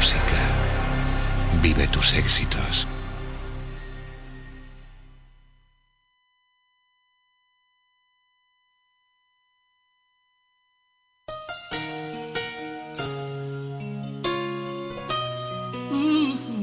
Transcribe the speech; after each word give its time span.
música. 0.00 0.40
Vive 1.60 1.86
tus 1.88 2.14
éxitos. 2.14 2.88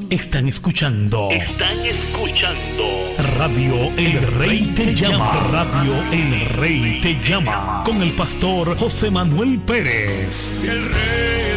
Están 0.10 0.48
escuchando. 0.48 1.30
Están 1.30 1.78
escuchando. 1.86 2.86
Radio 3.38 3.92
El 3.98 4.20
Rey 4.40 4.72
te 4.74 4.96
llama. 4.96 5.48
Radio 5.52 5.94
El 6.12 6.50
Rey 6.58 7.02
te 7.02 7.14
llama. 7.24 7.84
Con 7.86 8.02
el 8.02 8.14
pastor 8.16 8.76
José 8.76 9.12
Manuel 9.12 9.60
Pérez. 9.60 10.60
El 10.64 10.92
rey 10.92 11.57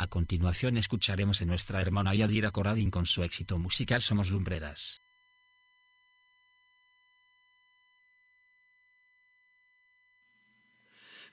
A 0.00 0.06
continuación 0.06 0.76
escucharemos 0.76 1.42
a 1.42 1.44
nuestra 1.44 1.80
hermana 1.80 2.14
Yadira 2.14 2.52
Coradín 2.52 2.90
con 2.90 3.04
su 3.04 3.24
éxito 3.24 3.58
musical 3.58 4.00
Somos 4.00 4.30
Lumbreras. 4.30 5.02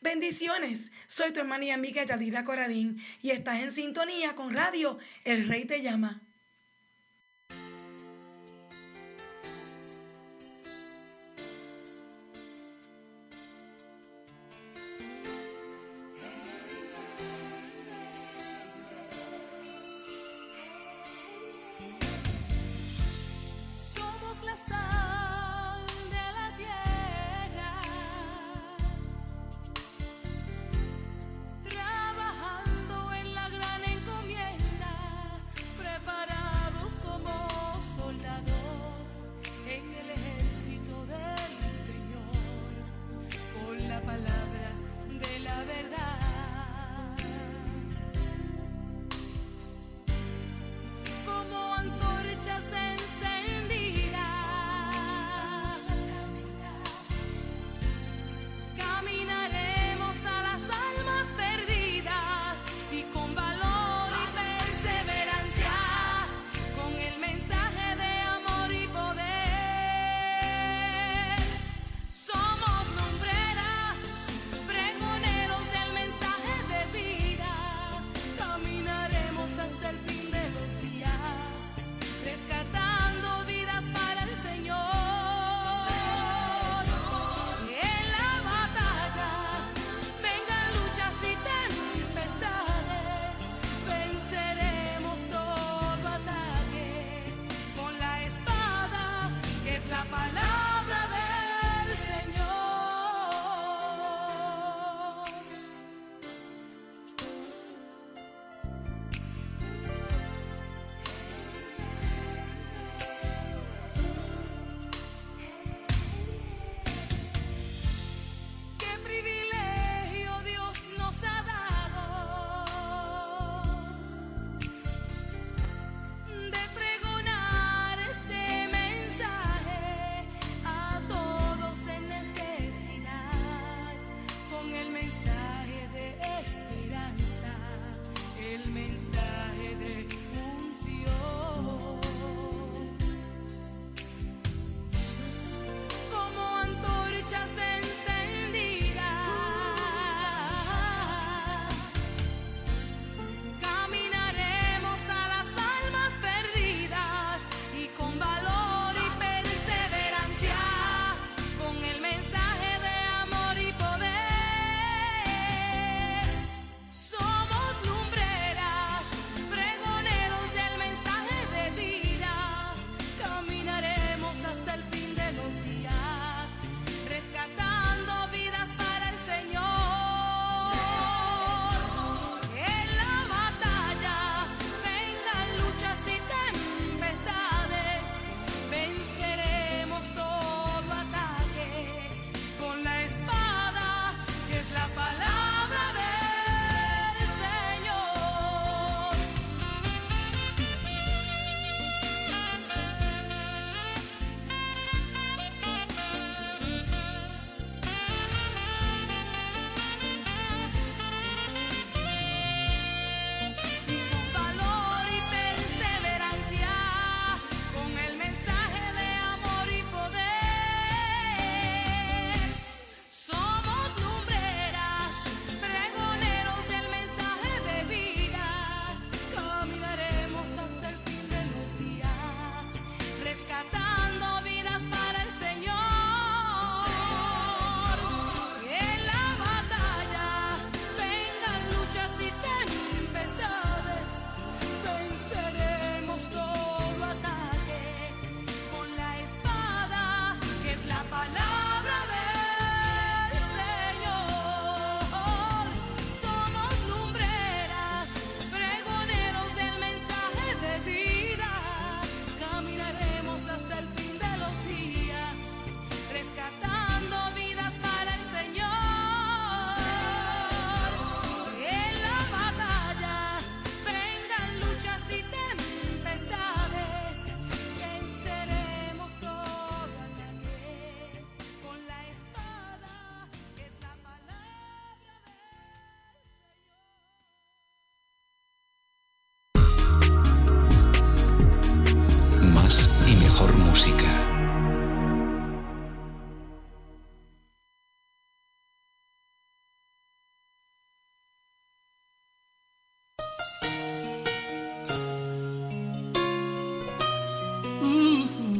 Bendiciones, 0.05 0.91
soy 1.07 1.33
tu 1.33 1.39
hermana 1.39 1.65
y 1.65 1.71
amiga 1.71 2.03
Yadira 2.03 2.43
Coradín 2.43 3.01
y 3.23 3.31
estás 3.31 3.63
en 3.63 3.71
sintonía 3.71 4.35
con 4.35 4.53
Radio 4.53 4.99
El 5.23 5.47
Rey 5.47 5.65
te 5.65 5.81
llama. 5.81 6.21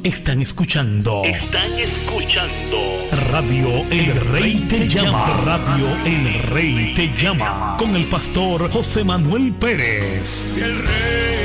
Están 0.05 0.39
escuchando. 0.39 1.23
Están 1.23 1.79
escuchando 1.79 2.77
Radio 3.31 3.83
El 3.89 4.15
Rey 4.15 4.63
te 4.69 4.87
llama. 4.87 5.41
Radio 5.43 5.87
El 6.05 6.43
Rey 6.43 6.93
te 6.93 7.07
llama. 7.17 7.75
Con 7.79 7.95
el 7.95 8.07
pastor 8.07 8.69
José 8.69 9.03
Manuel 9.03 9.51
Pérez. 9.53 10.53
el 10.57 10.77
rey 10.77 11.44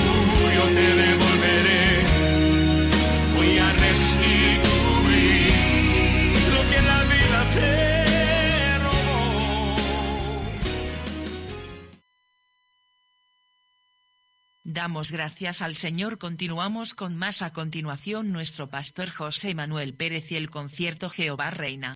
Damos 14.81 15.11
gracias 15.11 15.61
al 15.61 15.75
Señor. 15.75 16.17
Continuamos 16.17 16.95
con 16.95 17.15
más 17.15 17.43
a 17.43 17.53
continuación 17.53 18.31
nuestro 18.31 18.71
pastor 18.71 19.11
José 19.11 19.53
Manuel 19.53 19.93
Pérez 19.93 20.31
y 20.31 20.37
el 20.37 20.49
concierto 20.49 21.07
Jehová 21.11 21.51
Reina. 21.51 21.93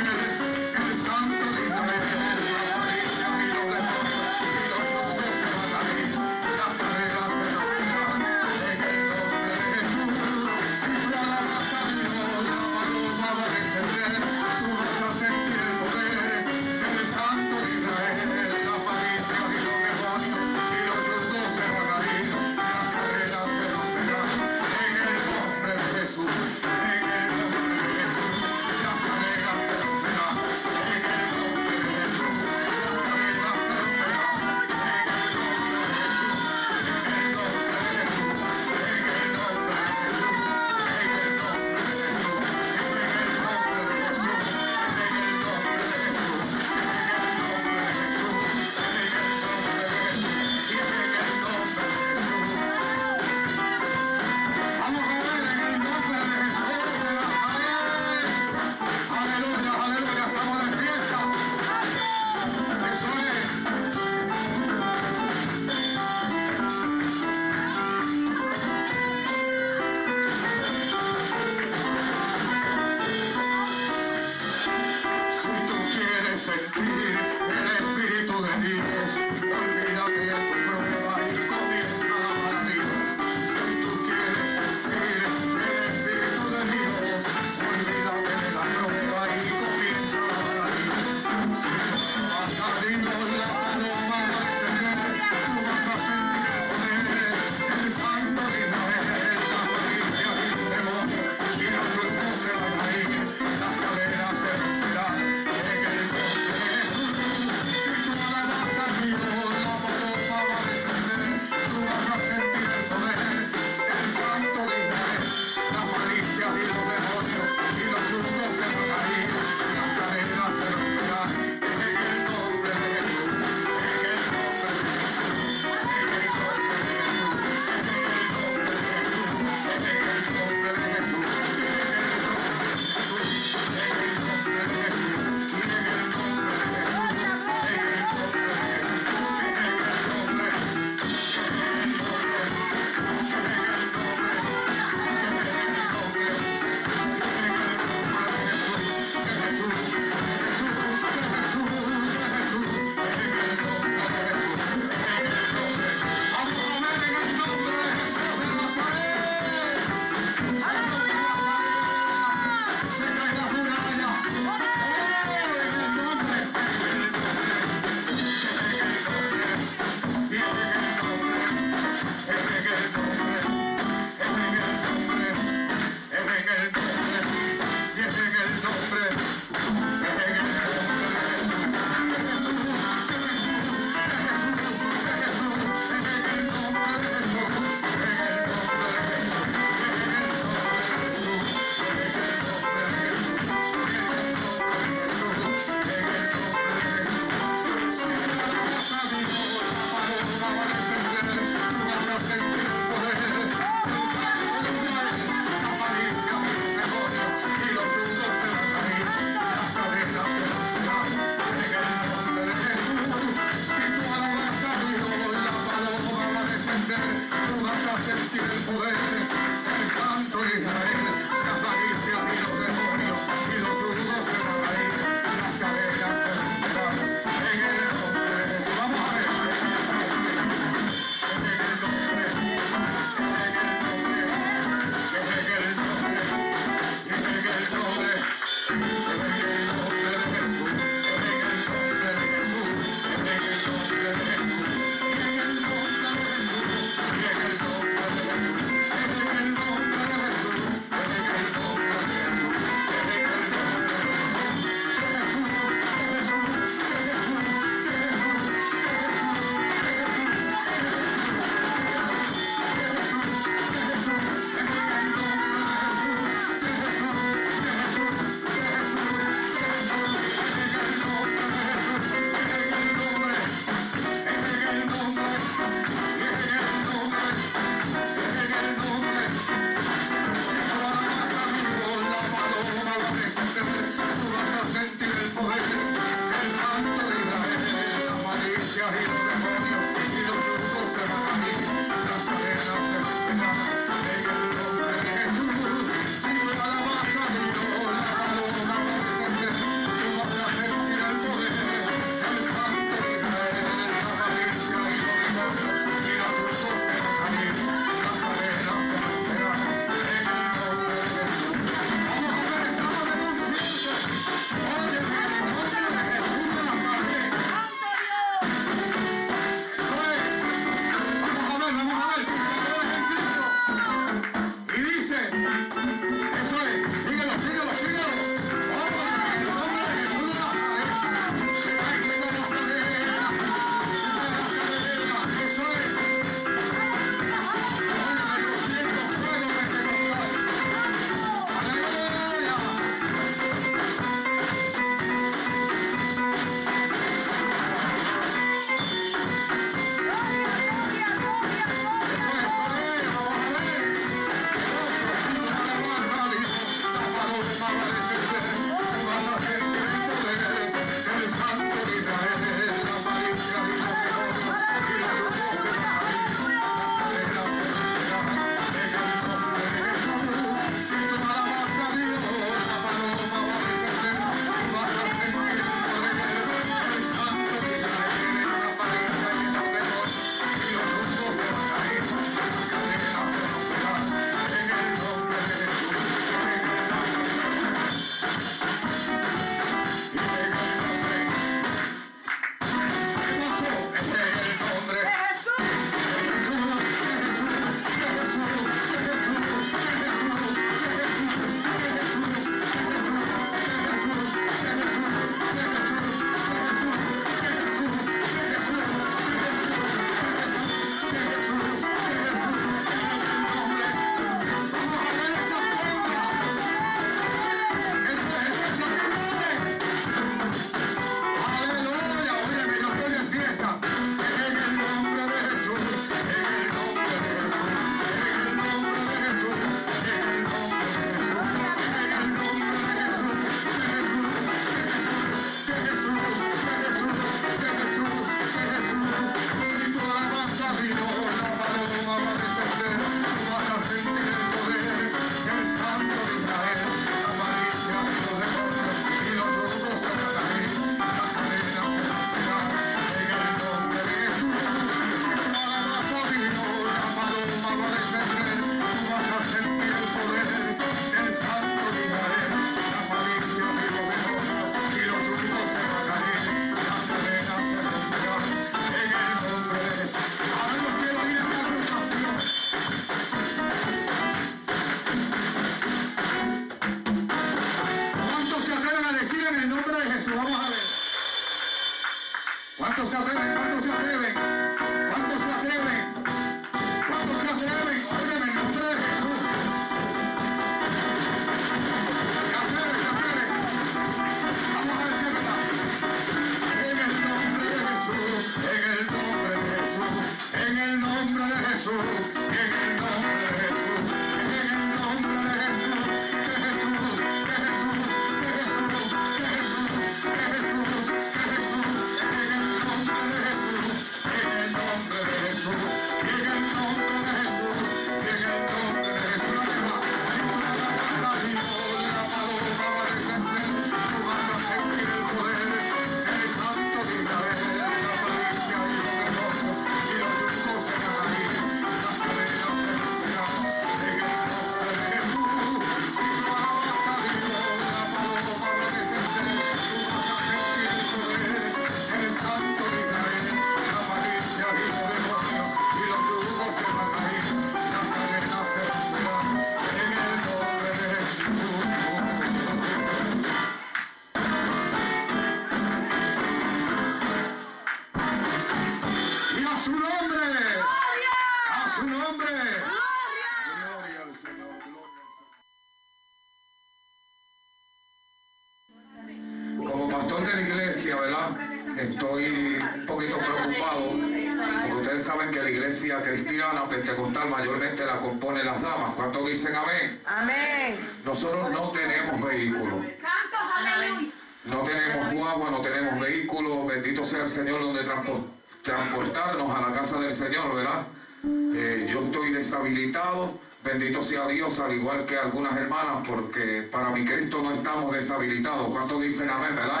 Al 594.80 594.94
igual 594.94 595.26
que 595.26 595.36
algunas 595.36 595.76
hermanas, 595.76 596.26
porque 596.26 596.88
para 596.90 597.10
mi 597.10 597.26
Cristo 597.26 597.60
no 597.62 597.72
estamos 597.72 598.10
deshabilitados. 598.10 598.88
¿Cuántos 598.88 599.20
dicen 599.20 599.50
amén, 599.50 599.76
verdad? 599.76 600.00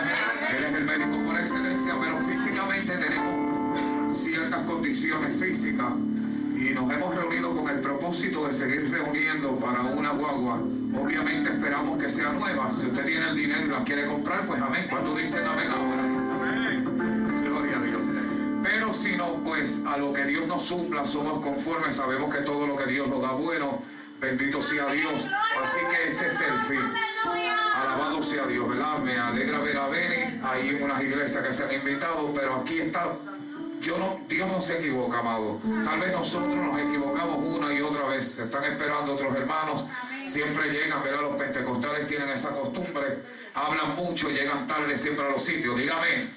Él 0.56 0.64
es 0.64 0.72
el 0.72 0.84
médico 0.84 1.22
por 1.24 1.38
excelencia, 1.38 1.94
pero 2.00 2.16
físicamente 2.16 2.96
tenemos 2.96 4.16
ciertas 4.16 4.60
condiciones 4.60 5.36
físicas 5.36 5.92
y 6.56 6.70
nos 6.70 6.90
hemos 6.90 7.14
reunido 7.14 7.54
con 7.54 7.68
el 7.68 7.80
propósito 7.80 8.46
de 8.46 8.52
seguir 8.54 8.90
reuniendo 8.90 9.58
para 9.58 9.82
una 9.82 10.12
guagua. 10.12 10.58
Obviamente 10.98 11.50
esperamos 11.50 12.02
que 12.02 12.08
sea 12.08 12.32
nueva. 12.32 12.70
Si 12.70 12.86
usted 12.86 13.04
tiene 13.04 13.28
el 13.28 13.36
dinero 13.36 13.66
y 13.66 13.68
la 13.68 13.84
quiere 13.84 14.06
comprar, 14.06 14.46
pues 14.46 14.62
amén. 14.62 14.86
¿Cuántos 14.88 15.18
dicen 15.18 15.44
amén 15.44 15.68
ahora? 15.70 16.02
Gloria 17.42 17.76
a 17.76 17.82
Dios. 17.82 18.08
Pero 18.62 18.94
si 18.94 19.16
no, 19.16 19.42
pues 19.44 19.82
a 19.86 19.98
lo 19.98 20.14
que 20.14 20.24
Dios 20.24 20.46
nos 20.46 20.62
supla 20.62 21.04
somos 21.04 21.44
conformes. 21.44 21.94
Sabemos 21.94 22.34
que 22.34 22.40
todo 22.40 22.66
lo 22.66 22.74
que 22.74 22.86
Dios 22.86 23.06
nos 23.08 23.20
da 23.20 23.32
bueno, 23.32 23.82
bendito 24.22 24.62
sea 24.62 24.86
Dios. 24.86 25.28
Así 25.60 25.80
que 25.90 26.08
ese 26.08 26.28
es 26.28 26.40
el 26.40 26.58
fin. 26.58 26.94
Alabado 27.74 28.22
sea 28.22 28.46
Dios, 28.46 28.68
¿verdad? 28.68 28.98
Me 28.98 29.18
alegra 29.18 29.58
ver 29.58 29.76
a 29.76 29.88
Beni 29.88 30.40
ahí 30.44 30.68
en 30.70 30.82
unas 30.84 31.02
iglesias 31.02 31.44
que 31.44 31.52
se 31.52 31.64
han 31.64 31.72
invitado, 31.72 32.32
pero 32.32 32.54
aquí 32.56 32.80
está. 32.80 33.08
Yo 33.80 33.98
no, 33.98 34.20
Dios 34.28 34.48
no 34.48 34.60
se 34.60 34.78
equivoca, 34.78 35.18
amado. 35.18 35.58
Tal 35.84 35.98
vez 35.98 36.12
nosotros 36.12 36.54
nos 36.54 36.78
equivocamos 36.78 37.38
una 37.38 37.74
y 37.74 37.80
otra 37.80 38.06
vez. 38.06 38.38
Están 38.38 38.62
esperando 38.64 39.14
otros 39.14 39.34
hermanos. 39.34 39.86
Siempre 40.24 40.70
llegan, 40.70 41.02
¿verdad? 41.02 41.22
Los 41.22 41.36
pentecostales 41.36 42.06
tienen 42.06 42.28
esa 42.28 42.50
costumbre. 42.50 43.18
Hablan 43.54 43.96
mucho, 43.96 44.30
llegan 44.30 44.68
tarde 44.68 44.96
siempre 44.96 45.26
a 45.26 45.30
los 45.30 45.42
sitios. 45.42 45.76
Dígame. 45.76 46.28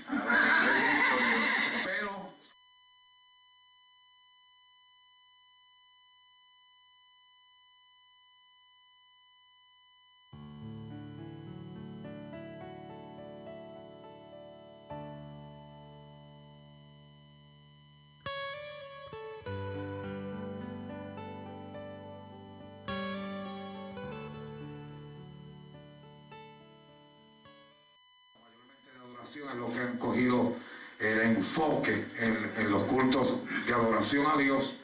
De 29.26 29.42
adoración 29.42 29.50
es 29.50 29.56
lo 29.56 29.74
que 29.74 29.80
han 29.80 29.98
cogido 29.98 30.54
el 31.00 31.22
enfoque 31.22 32.06
en, 32.20 32.52
en 32.58 32.72
los 32.72 32.84
cultos 32.84 33.40
de 33.66 33.74
adoración 33.74 34.26
a 34.28 34.38
Dios. 34.38 34.78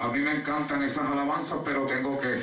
A 0.00 0.08
mí 0.08 0.18
me 0.18 0.32
encantan 0.32 0.82
esas 0.82 1.06
alabanzas, 1.10 1.58
pero 1.64 1.86
tengo 1.86 2.18
que 2.18 2.34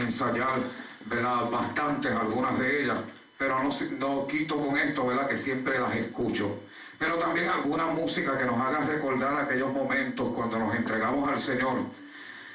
ensayar, 0.00 0.60
¿verdad? 1.06 1.50
Bastantes, 1.50 2.12
algunas 2.12 2.58
de 2.58 2.82
ellas. 2.82 2.98
Pero 3.36 3.62
no, 3.62 3.68
no 3.98 4.26
quito 4.26 4.56
con 4.58 4.78
esto, 4.78 5.06
¿verdad? 5.06 5.28
Que 5.28 5.36
siempre 5.36 5.78
las 5.78 5.94
escucho. 5.94 6.60
Pero 6.98 7.18
también 7.18 7.48
alguna 7.48 7.86
música 7.86 8.38
que 8.38 8.44
nos 8.44 8.58
haga 8.58 8.80
recordar 8.86 9.38
aquellos 9.40 9.72
momentos 9.72 10.30
cuando 10.34 10.58
nos 10.58 10.74
entregamos 10.74 11.28
al 11.28 11.38
Señor. 11.38 11.76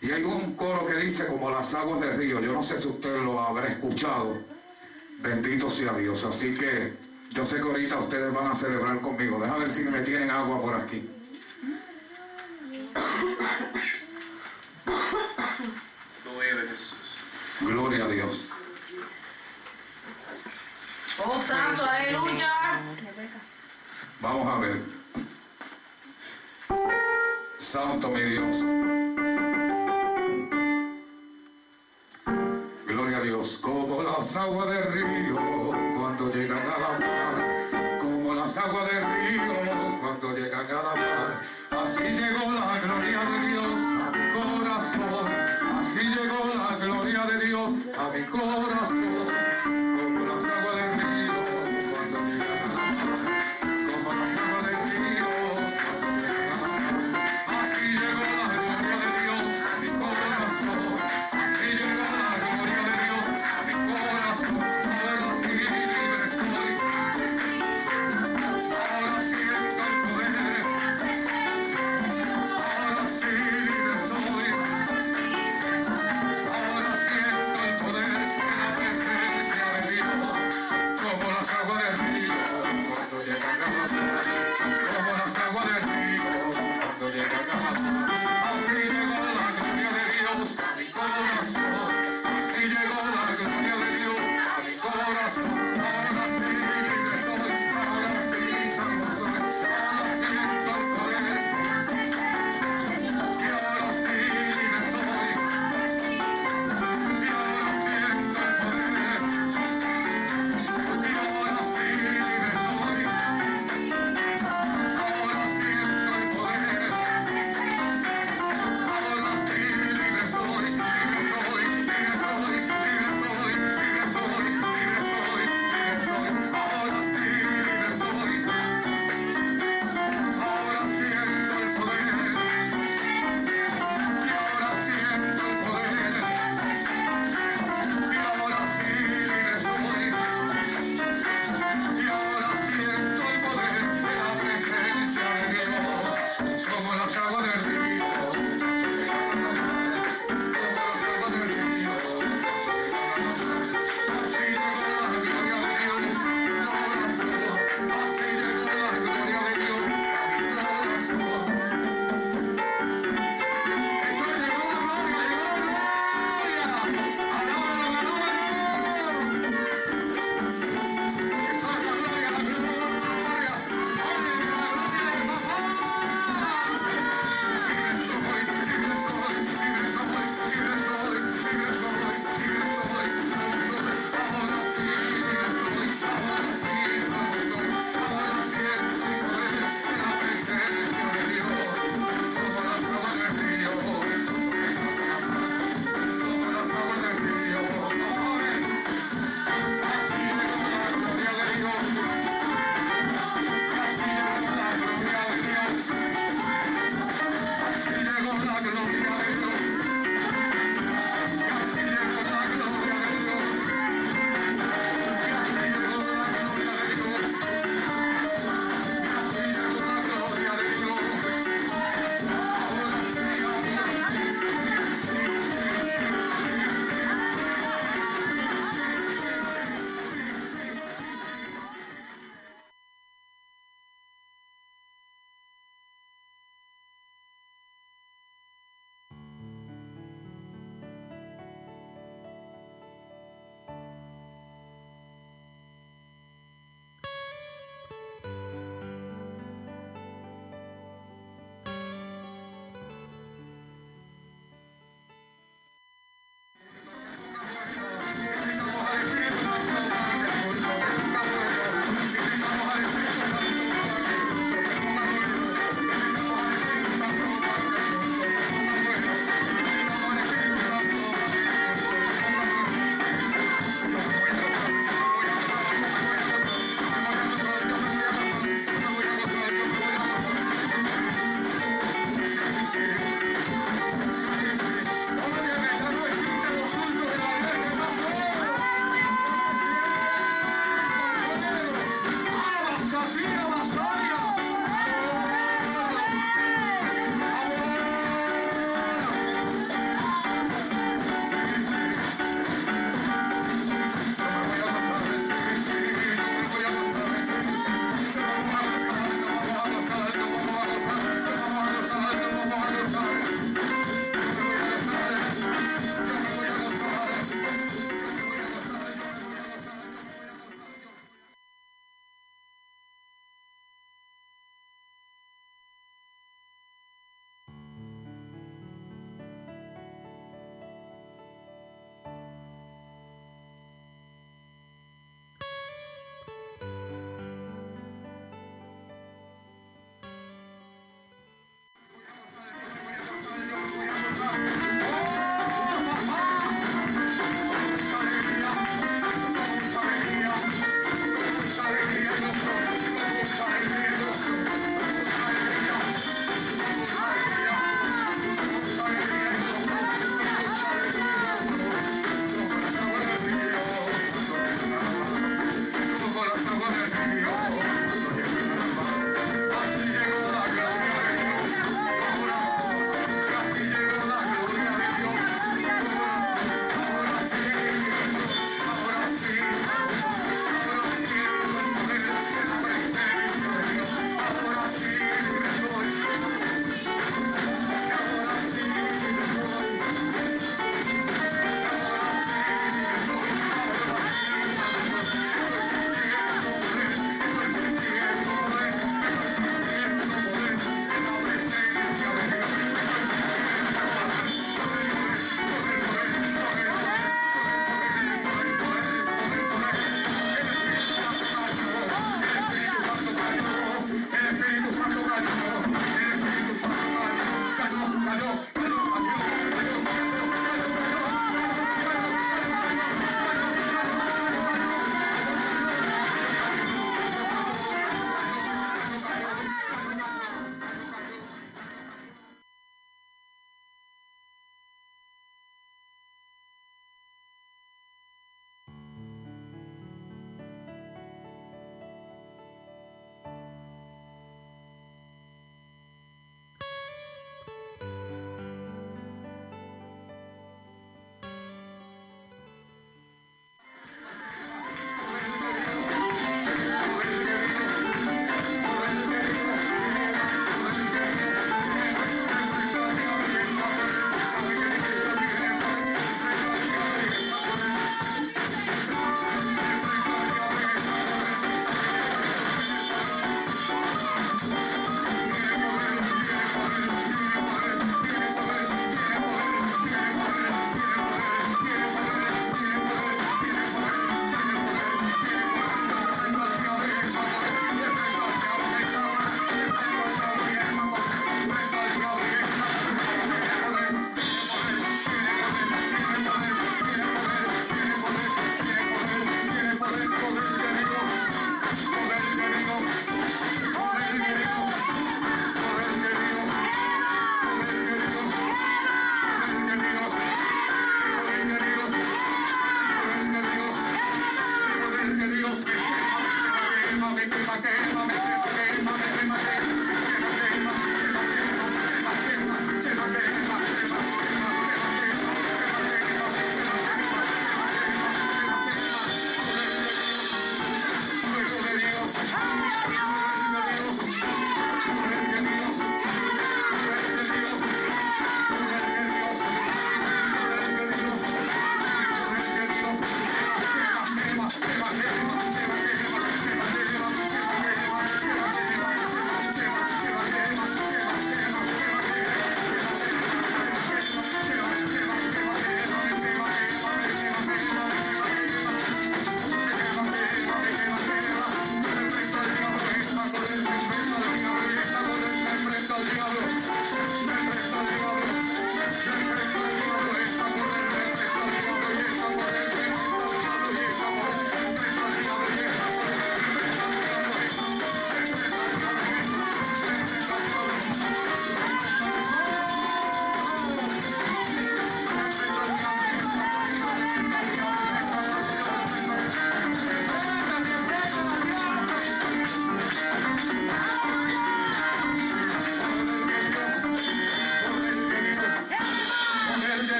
Y 0.00 0.10
hay 0.12 0.22
un 0.22 0.54
coro 0.56 0.86
que 0.86 0.94
dice 0.94 1.26
como 1.26 1.50
las 1.50 1.74
aguas 1.74 2.00
del 2.00 2.16
río. 2.16 2.40
Yo 2.40 2.52
no 2.54 2.62
sé 2.62 2.78
si 2.78 2.88
usted 2.88 3.22
lo 3.22 3.38
habrá 3.38 3.66
escuchado. 3.66 4.38
Bendito 5.18 5.68
sea 5.68 5.92
Dios. 5.92 6.24
Así 6.24 6.54
que 6.54 7.09
yo 7.30 7.44
sé 7.44 7.56
que 7.56 7.62
ahorita 7.62 7.98
ustedes 7.98 8.32
van 8.32 8.48
a 8.48 8.54
celebrar 8.54 9.00
conmigo. 9.00 9.40
Deja 9.40 9.56
ver 9.56 9.70
si 9.70 9.84
me 9.84 10.00
tienen 10.00 10.30
agua 10.30 10.60
por 10.60 10.74
aquí. 10.74 11.08
Gloria 17.60 18.04
a 18.04 18.08
Dios. 18.08 18.48
Oh, 21.24 21.40
santo, 21.40 21.84
aleluya. 21.84 22.80
Vamos 24.20 24.48
a 24.48 24.58
ver. 24.58 24.80
Santo 27.58 28.08
mi 28.08 28.22
Dios. 28.22 28.64
Gloria 32.86 33.18
a 33.18 33.20
Dios. 33.20 33.58
Como 33.58 34.02
las 34.02 34.36
aguas 34.36 34.70
del 34.70 34.92
río 34.92 35.36
cuando 35.98 36.32
llegan 36.32 36.58
a 36.58 36.78
la 36.78 36.98
mar. 36.98 37.19
Del 38.80 39.04
río 39.04 39.98
cuando 40.00 40.34
llegan 40.34 40.66
a 40.66 40.82
la 40.82 40.94
mar. 40.96 41.40
Así 41.82 42.02
llegó 42.02 42.50
la 42.52 42.80
gloria 42.80 43.20
de 43.20 43.48
Dios 43.48 43.78
a 43.78 44.10
mi 44.10 44.24
corazón. 44.32 45.30
Así 45.78 46.00
llegó 46.00 46.54
la 46.54 46.76
gloria 46.76 47.26
de 47.26 47.46
Dios 47.46 47.72
a 47.98 48.08
mi 48.08 48.24
corazón. 48.24 49.89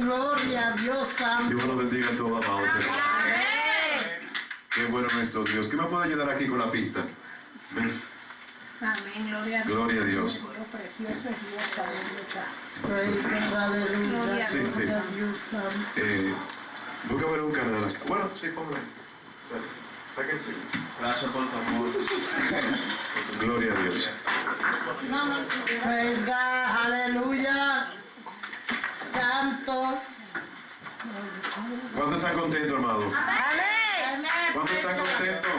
Gloria 0.00 0.68
a 0.68 0.72
Dios 0.76 1.08
Santo. 1.08 1.50
Dios 1.50 1.64
los 1.64 1.76
bendiga 1.76 2.08
a 2.08 2.16
todos, 2.16 2.46
amados 2.46 2.70
hermanos. 2.70 3.02
Qué 4.74 4.84
bueno 4.86 5.08
nuestro 5.14 5.44
Dios. 5.44 5.68
¿Qué 5.68 5.76
me 5.76 5.84
puede 5.84 6.06
ayudar 6.06 6.30
aquí 6.30 6.46
con 6.46 6.58
la 6.58 6.70
pista? 6.70 7.04
Ven. 7.72 8.02
Amén, 8.80 9.28
gloria 9.28 9.60
a 9.60 9.64
Dios. 9.64 9.76
Gloria 9.76 10.00
a 10.00 10.04
Dios. 10.06 10.48
Precioso 10.72 11.28
es 11.28 11.50
Dios, 11.50 11.78
aleluya. 13.58 14.48
Sí, 14.48 14.66
sí. 14.66 14.86
Gloria 14.86 15.02
a 15.02 15.16
Dios 15.16 15.36
Santo. 15.36 15.68
Eh, 15.96 16.34
búscame 17.10 17.40
un 17.42 17.52
canal. 17.52 17.98
Bueno, 18.06 18.30
sí, 18.32 18.48
póngalo. 18.54 18.78
Dale, 19.50 19.62
Sáquense. 20.14 20.50
Gracias 20.98 21.30
por 21.30 21.46
tu 21.46 21.56
amor. 21.58 21.90
Gloria 23.40 23.72
a 23.74 23.82
Dios. 23.82 24.10
Praise 25.82 26.24
God, 26.24 26.86
aleluya. 26.86 27.99
¿Cuántos 31.94 32.18
están 32.18 32.38
contentos, 32.38 32.72
hermano? 32.72 32.98
Amén. 32.98 34.26
¿Cuántos 34.52 34.76
están 34.76 34.98
contentos? 34.98 35.50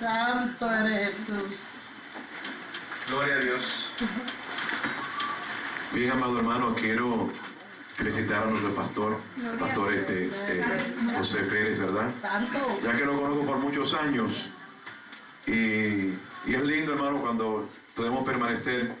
Santo 0.00 0.74
eres 0.74 1.16
Jesús. 1.16 1.58
Gloria 3.08 3.34
a 3.34 3.38
Dios. 3.38 3.86
Bien, 5.92 6.10
amado 6.12 6.38
hermano, 6.38 6.74
quiero 6.74 7.30
felicitar 7.94 8.44
a 8.44 8.46
nuestro 8.46 8.74
pastor, 8.74 9.20
el 9.36 9.58
pastor 9.58 9.92
este, 9.92 10.30
eh, 10.48 10.64
José 11.18 11.42
Pérez, 11.44 11.80
¿verdad? 11.80 12.10
Santo. 12.20 12.78
Ya 12.82 12.96
que 12.96 13.04
lo 13.04 13.20
conozco 13.20 13.44
por 13.44 13.58
muchos 13.58 13.94
años. 13.94 14.50
Y, 15.46 16.14
y 16.46 16.54
es 16.54 16.62
lindo, 16.62 16.94
hermano, 16.94 17.20
cuando 17.20 17.68
podemos 17.94 18.24
permanecer 18.24 18.94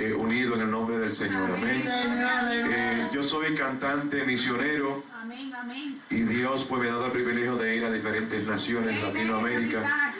eh, 0.00 0.14
unidos 0.14 0.56
en 0.56 0.62
el 0.62 0.70
nombre 0.70 0.98
del 0.98 1.12
Señor. 1.12 1.50
Amén. 1.54 1.82
Eh, 1.86 3.08
yo 3.12 3.22
soy 3.22 3.54
cantante 3.54 4.24
misionero 4.24 5.04
y 6.08 6.22
Dios 6.22 6.64
pues 6.64 6.82
me 6.82 6.88
ha 6.88 6.92
dado 6.92 7.06
el 7.06 7.12
privilegio 7.12 7.56
de 7.56 7.76
ir 7.76 7.84
a 7.84 7.90
diferentes 7.90 8.46
naciones 8.46 8.96
de 8.96 9.02
Latinoamérica. 9.02 10.12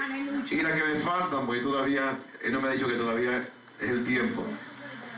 Y 0.50 0.56
las 0.56 0.72
que 0.72 0.84
me 0.84 0.94
faltan, 0.96 1.46
porque 1.46 1.62
todavía, 1.62 2.14
Él 2.42 2.52
no 2.52 2.60
me 2.60 2.68
ha 2.68 2.72
dicho 2.72 2.86
que 2.88 2.94
todavía 2.94 3.38
es 3.80 3.88
el 3.88 4.04
tiempo, 4.04 4.44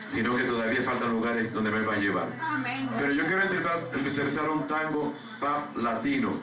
sino 0.07 0.37
que 0.37 0.45
todavía 0.45 0.81
faltan 0.81 1.11
lugares 1.11 1.53
donde 1.53 1.73
me 1.73 1.81
va 1.81 1.95
a 1.95 1.99
llevar. 1.99 2.29
Pero 2.99 3.13
yo 3.15 3.25
quiero 3.27 3.43
interpretar, 3.43 4.51
un 4.51 4.67
tango 4.69 5.13
pop 5.41 5.77
latino. 5.77 6.35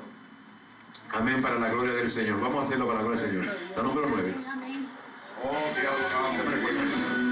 Amén, 1.13 1.41
para 1.41 1.57
la 1.57 1.69
gloria 1.69 1.93
del 1.93 2.09
Señor. 2.09 2.41
Vamos 2.41 2.59
a 2.59 2.67
hacerlo 2.67 2.85
para 2.85 2.99
la 2.99 3.05
gloria 3.05 3.21
del 3.21 3.31
Señor. 3.31 3.55
La 3.77 3.83
número 3.83 4.07
9. 4.09 4.35
Amén. 4.51 4.87
Oh, 5.41 5.79
Dios, 5.79 7.28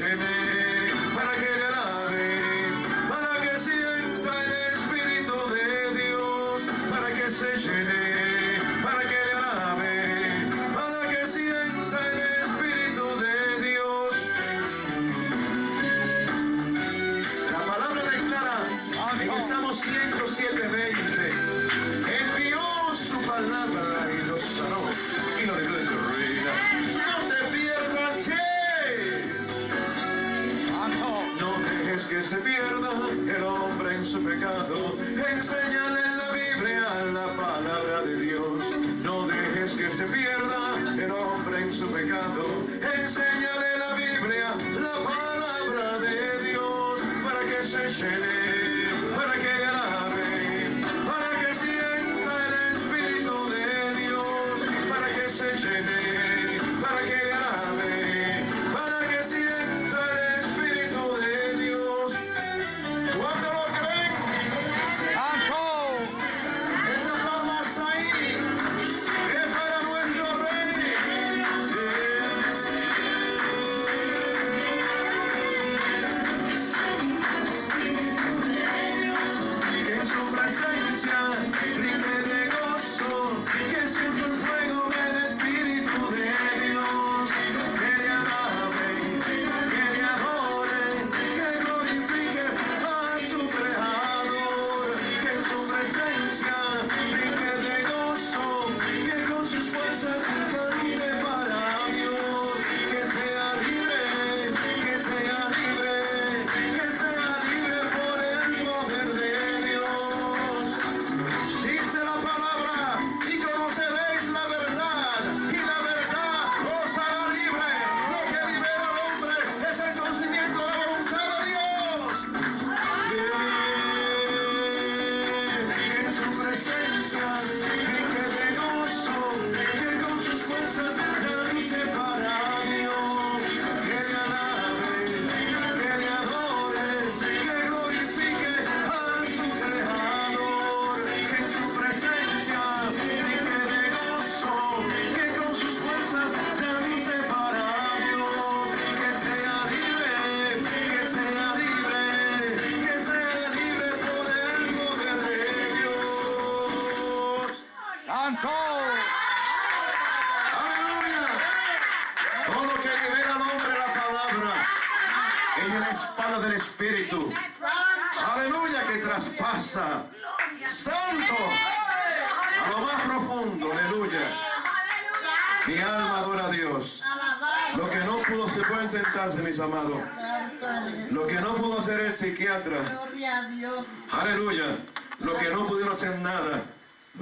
que 0.00 0.79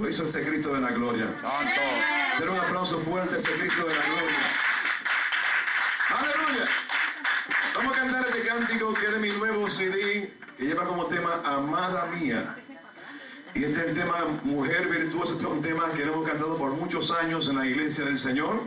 Es 0.09 0.35
el 0.35 0.43
Cristo 0.43 0.73
de 0.73 0.81
la 0.81 0.89
gloria. 0.89 1.25
Santo. 1.39 1.81
Den 2.39 2.49
un 2.49 2.59
aplauso 2.59 2.97
fuerte 3.01 3.35
a 3.35 3.37
ese 3.37 3.51
de 3.51 3.67
la 3.67 3.67
gloria. 3.67 4.39
Aleluya. 6.09 6.65
Vamos 7.75 7.93
a 7.93 7.95
cantar 7.95 8.25
este 8.27 8.41
cántico 8.41 8.91
que 8.95 9.05
es 9.05 9.13
de 9.13 9.19
mi 9.19 9.29
nuevo 9.37 9.69
CD, 9.69 10.33
que 10.57 10.65
lleva 10.65 10.85
como 10.85 11.05
tema 11.05 11.39
Amada 11.45 12.07
Mía. 12.07 12.55
Y 13.53 13.65
este 13.65 13.81
es 13.81 13.85
el 13.89 13.93
tema 13.93 14.15
Mujer 14.45 14.87
Virtuosa, 14.87 15.33
este 15.33 15.45
es 15.45 15.51
un 15.51 15.61
tema 15.61 15.83
que 15.95 16.01
hemos 16.01 16.27
cantado 16.27 16.57
por 16.57 16.71
muchos 16.71 17.11
años 17.11 17.47
en 17.47 17.57
la 17.57 17.67
iglesia 17.67 18.05
del 18.05 18.17
Señor 18.17 18.63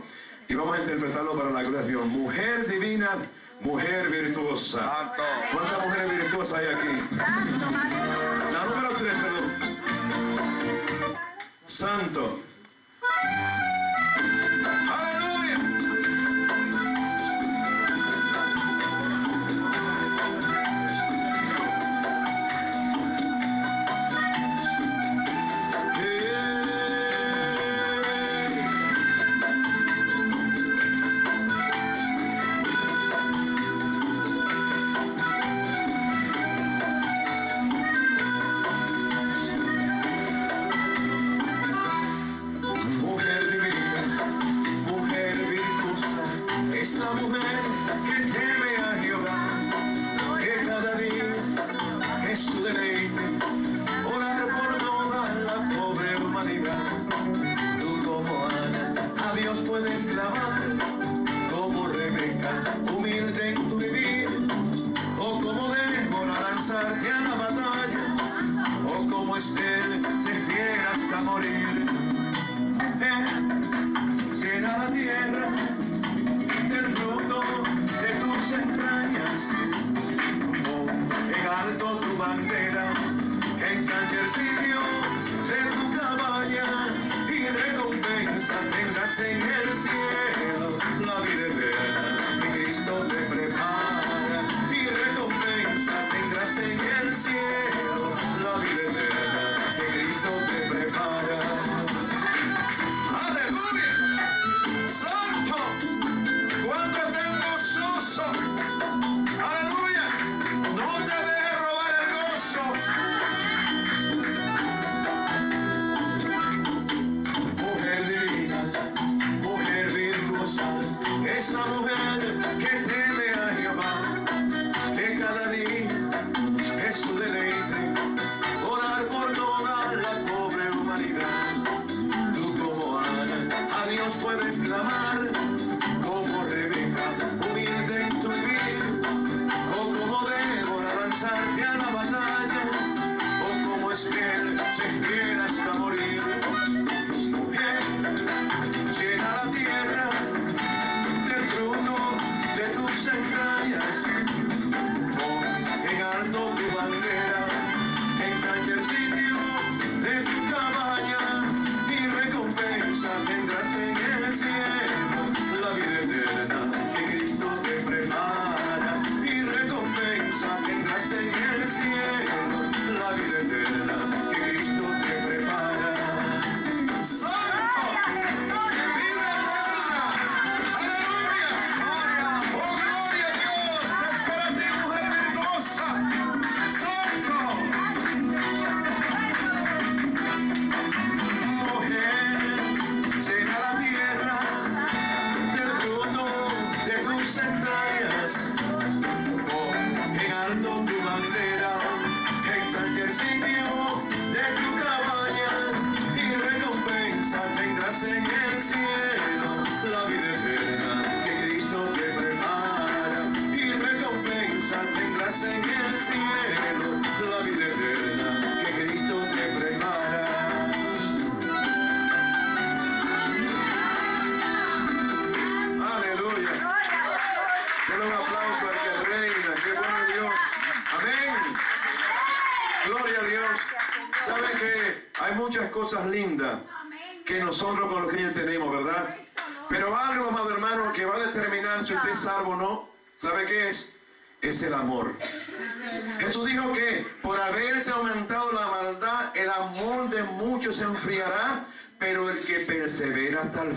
y 0.47 0.55
vamos 0.55 0.77
a 0.77 0.81
interpretarlo 0.81 1.37
para 1.37 1.49
la 1.49 1.61
gloria 1.61 1.81
de 1.81 1.89
Dios. 1.89 2.05
Mujer 2.05 2.69
divina, 2.69 3.09
mujer 3.59 4.09
virtuosa. 4.09 5.11
¿Cuántas 5.51 5.85
mujeres 5.87 6.09
virtuosas 6.09 6.59
hay 6.59 6.67
aquí? 6.67 7.17
La 7.17 8.63
número 8.63 8.95
tres, 8.97 9.13
perdón 9.17 9.62
santo, 11.73 12.39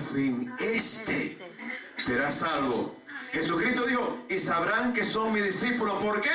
fin, 0.06 0.52
este 0.60 1.38
será 1.96 2.30
salvo. 2.30 2.96
Jesucristo 3.32 3.84
dijo, 3.86 4.26
y 4.30 4.38
sabrán 4.38 4.92
que 4.92 5.04
son 5.04 5.32
mis 5.32 5.44
discípulos. 5.44 6.02
¿Por 6.02 6.20
qué? 6.20 6.30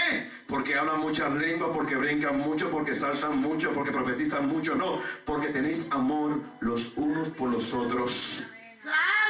Porque 0.47 0.75
hablan 0.75 0.99
muchas 1.01 1.33
lenguas, 1.33 1.71
porque 1.73 1.95
brincan 1.95 2.37
mucho, 2.39 2.69
porque 2.69 2.93
saltan 2.93 3.39
mucho, 3.39 3.71
porque 3.73 3.91
profetizan 3.91 4.47
mucho. 4.47 4.75
No, 4.75 5.01
porque 5.25 5.47
tenéis 5.47 5.87
amor 5.91 6.39
los 6.59 6.93
unos 6.97 7.29
por 7.29 7.49
los 7.49 7.73
otros. 7.73 8.43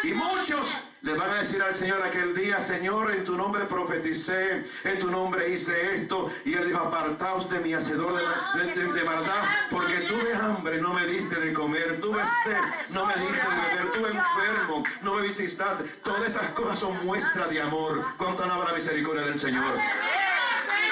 Y 0.03 0.13
muchos 0.13 0.75
le 1.01 1.13
van 1.13 1.31
a 1.31 1.35
decir 1.35 1.61
al 1.63 1.73
Señor 1.73 1.99
aquel 2.03 2.35
día, 2.35 2.59
Señor, 2.59 3.11
en 3.11 3.23
tu 3.23 3.35
nombre 3.35 3.65
profeticé, 3.65 4.63
en 4.83 4.99
tu 4.99 5.09
nombre 5.09 5.49
hice 5.49 5.95
esto. 5.95 6.31
Y 6.45 6.53
él 6.53 6.67
dijo, 6.67 6.79
apartaos 6.79 7.49
de 7.49 7.59
mi 7.61 7.73
hacedor 7.73 8.13
de, 8.15 8.63
de, 8.63 8.75
de, 8.75 8.93
de 8.93 9.03
maldad, 9.03 9.43
porque 9.71 9.95
tuve 10.01 10.33
hambre, 10.35 10.79
no 10.79 10.93
me 10.93 11.03
diste 11.07 11.39
de 11.39 11.53
comer, 11.53 11.99
tuve 12.01 12.21
sed, 12.43 12.57
no 12.91 13.05
me 13.07 13.15
diste 13.15 13.41
de 13.41 13.69
beber, 13.69 13.91
tuve 13.93 14.07
enfermo, 14.09 14.83
no 15.01 15.15
me 15.15 15.21
visitaste. 15.23 15.85
Todas 16.03 16.27
esas 16.27 16.49
cosas 16.49 16.77
son 16.77 17.05
muestra 17.05 17.47
de 17.47 17.61
amor. 17.61 18.05
¿Cuánto 18.17 18.43
alaba 18.43 18.65
la 18.65 18.73
misericordia 18.73 19.23
del 19.23 19.39
Señor? 19.39 19.75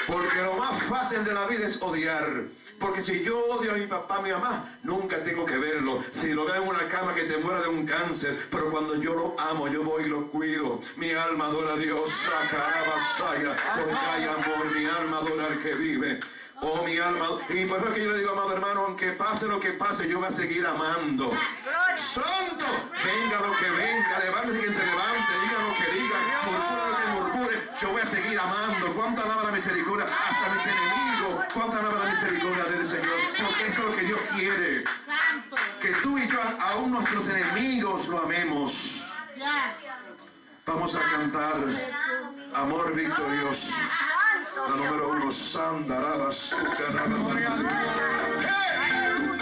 Porque 0.08 0.42
lo 0.42 0.54
más 0.54 0.82
fácil 0.84 1.24
de 1.24 1.34
la 1.34 1.46
vida 1.46 1.66
es 1.66 1.80
odiar. 1.80 2.42
Porque 2.80 3.02
si 3.02 3.22
yo 3.22 3.38
odio 3.50 3.72
a 3.72 3.74
mi 3.74 3.86
papá, 3.86 4.16
a 4.16 4.22
mi 4.22 4.30
mamá, 4.30 4.64
nunca 4.82 5.22
tengo 5.22 5.44
que 5.44 5.58
verlo. 5.58 6.02
Si 6.10 6.32
lo 6.32 6.46
veo 6.46 6.62
en 6.62 6.68
una 6.68 6.88
cama 6.88 7.14
que 7.14 7.24
te 7.24 7.36
muera 7.36 7.60
de 7.60 7.68
un 7.68 7.86
cáncer, 7.86 8.34
pero 8.50 8.70
cuando 8.70 8.96
yo 8.96 9.14
lo 9.14 9.36
amo, 9.38 9.68
yo 9.68 9.84
voy 9.84 10.04
y 10.04 10.08
lo 10.08 10.26
cuido. 10.28 10.80
Mi 10.96 11.10
alma 11.10 11.44
adora 11.44 11.74
a 11.74 11.76
Dios, 11.76 12.10
sacarabasaya, 12.10 13.54
porque 13.76 13.94
hay 13.94 14.24
amor, 14.24 14.74
mi 14.74 14.86
alma 14.86 15.18
adora 15.18 15.46
al 15.46 15.58
que 15.58 15.74
vive. 15.74 16.20
Oh, 16.62 16.82
mi 16.84 16.96
alma. 16.98 17.26
Y 17.50 17.66
por 17.66 17.78
eso 17.78 17.88
es 17.88 17.94
que 17.94 18.04
yo 18.04 18.10
le 18.10 18.18
digo, 18.18 18.30
amado 18.30 18.52
hermano, 18.54 18.84
aunque 18.86 19.12
pase 19.12 19.46
lo 19.46 19.60
que 19.60 19.72
pase, 19.72 20.08
yo 20.08 20.18
voy 20.18 20.28
a 20.28 20.30
seguir 20.30 20.66
amando. 20.66 21.32
Santo, 21.94 22.66
venga 23.04 23.46
lo 23.46 23.56
que 23.56 23.70
venga, 23.70 24.18
levántese 24.24 24.58
quien 24.58 24.74
se 24.74 24.86
levante, 24.86 25.32
diga 25.42 25.58
lo 25.68 25.74
que 25.74 25.86
diga, 25.98 26.18
murmure 26.46 26.90
lo 26.90 26.96
que 26.96 27.06
murmure, 27.12 27.56
yo 27.80 27.90
voy 27.92 28.02
a 28.02 28.06
seguir 28.06 28.38
amando. 28.38 28.94
¿Cuánta 28.94 29.22
alaba 29.22 29.44
la 29.44 29.52
misericordia? 29.52 30.06
Hasta 30.06 30.54
mis 30.54 30.66
enemigos. 30.66 31.44
¿Cuánta 31.54 31.78
alaba 31.78 32.04
la 32.04 32.10
misericordia 32.10 32.64
del 32.64 32.86
Señor? 32.86 33.18
Porque 33.42 33.66
eso 33.66 33.80
es 33.82 33.86
lo 33.86 33.96
que 33.96 34.02
Dios 34.02 34.20
quiere. 34.36 34.84
Que 35.80 35.88
tú 36.02 36.18
y 36.18 36.28
yo, 36.28 36.40
aún 36.60 36.92
nuestros 36.92 37.28
enemigos, 37.28 38.08
lo 38.08 38.22
amemos. 38.22 39.06
Vamos 40.66 40.94
a 40.94 41.00
cantar 41.00 41.56
Amor 42.54 42.94
Victorioso. 42.94 43.74
La 44.68 44.76
número 44.76 45.08
uno, 45.10 45.30
Sandaraba, 45.30 46.30
El 49.06 49.38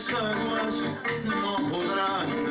Muchas 0.00 0.14
aguas 0.14 0.82
no 1.26 1.68
podrán 1.68 2.49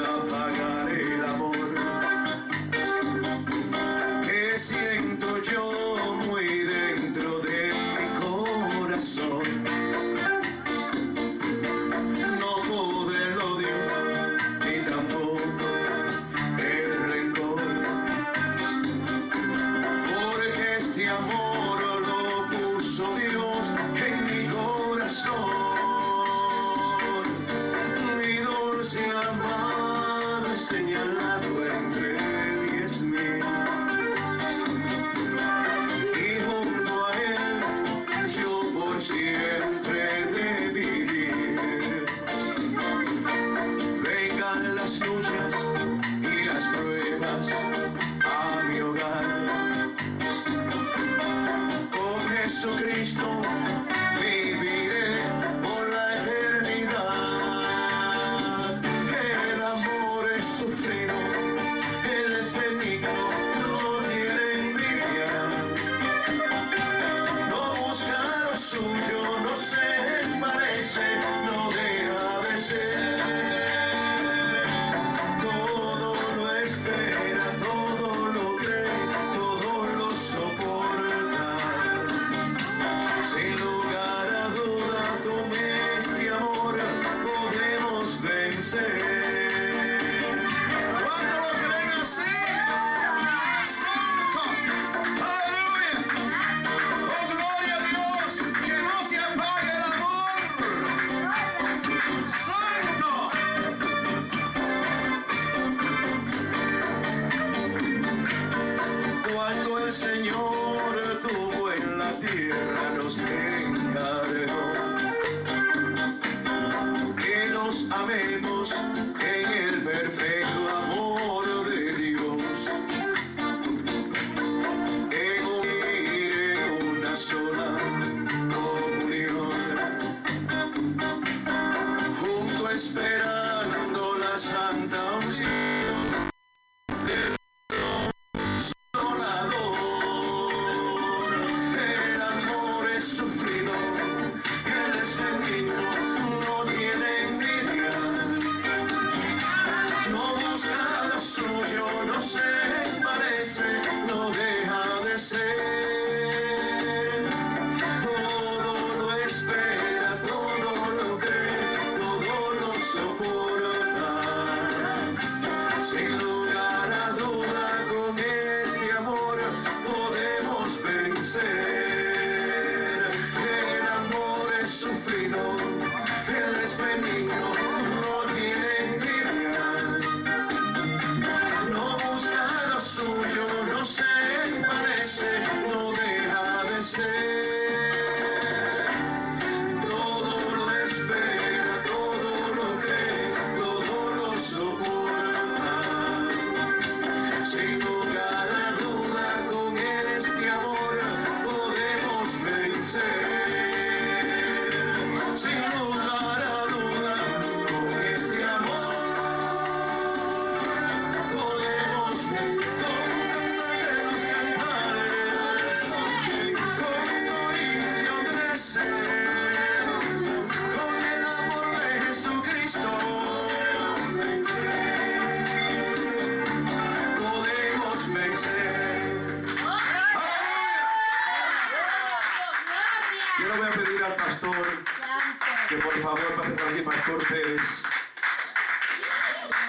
Por 235.84 236.02
favor, 236.02 236.36
pase 236.36 236.52
por 236.52 236.68
aquí, 236.68 236.82
Pastor 236.82 237.28
Pérez. 237.28 237.86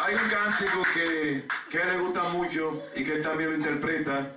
Hay 0.05 0.15
un 0.15 0.29
cántico 0.29 0.83
que, 0.95 1.47
que 1.69 1.79
a 1.79 1.83
él 1.83 1.89
le 1.89 1.99
gusta 1.99 2.23
mucho 2.31 2.83
y 2.97 3.05
que 3.05 3.13
él 3.13 3.23
también 3.23 3.51
lo 3.51 3.57
interpreta. 3.57 4.33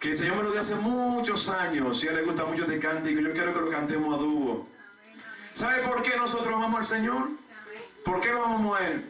Que 0.00 0.10
el 0.10 0.18
Señor 0.18 0.36
me 0.36 0.42
lo 0.44 0.50
dio 0.52 0.60
hace 0.60 0.74
muchos 0.76 1.48
años 1.48 2.02
y 2.02 2.08
a 2.08 2.10
él 2.10 2.16
le 2.16 2.22
gusta 2.22 2.44
mucho 2.44 2.62
este 2.62 2.78
cántico. 2.78 3.20
Yo 3.20 3.32
quiero 3.32 3.54
que 3.54 3.60
lo 3.60 3.70
cantemos 3.70 4.14
a 4.14 4.18
dúo. 4.18 4.68
¿Sabe 5.52 5.82
por 5.84 6.02
qué 6.02 6.16
nosotros 6.16 6.54
amamos 6.54 6.80
al 6.80 6.86
Señor? 6.86 7.30
¿Por 8.04 8.20
qué 8.20 8.28
lo 8.28 8.44
amamos 8.44 8.78
a 8.78 8.86
Él? 8.88 9.04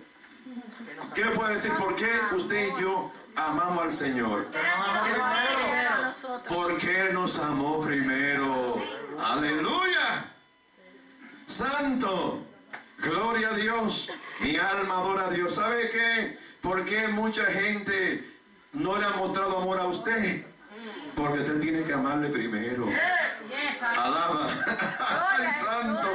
¿Qué 1.14 1.24
me 1.24 1.32
puede 1.32 1.54
decir 1.54 1.72
por 1.72 1.96
qué 1.96 2.08
usted 2.34 2.68
y 2.68 2.80
yo 2.80 3.10
amamos 3.34 3.84
al 3.84 3.92
Señor? 3.92 4.46
Porque 6.48 7.00
Él 7.00 7.14
nos 7.14 7.40
amó 7.40 7.80
primero. 7.80 8.65
Aleluya. 9.18 10.30
Santo. 11.46 12.44
Gloria 12.98 13.48
a 13.48 13.54
Dios. 13.54 14.10
Mi 14.40 14.56
alma 14.56 14.98
adora 14.98 15.26
a 15.26 15.30
Dios. 15.30 15.54
¿Sabe 15.54 15.90
qué? 15.90 16.38
¿Por 16.60 16.84
qué 16.84 17.08
mucha 17.08 17.44
gente 17.44 18.24
no 18.72 18.96
le 18.98 19.04
ha 19.04 19.10
mostrado 19.10 19.58
amor 19.58 19.78
a 19.78 19.86
usted? 19.86 20.44
Porque 21.14 21.40
usted 21.40 21.60
tiene 21.60 21.84
que 21.84 21.92
amarle 21.92 22.28
primero. 22.28 22.86
Alaba. 23.96 24.48
Ay, 25.30 25.46
santo. 25.50 26.08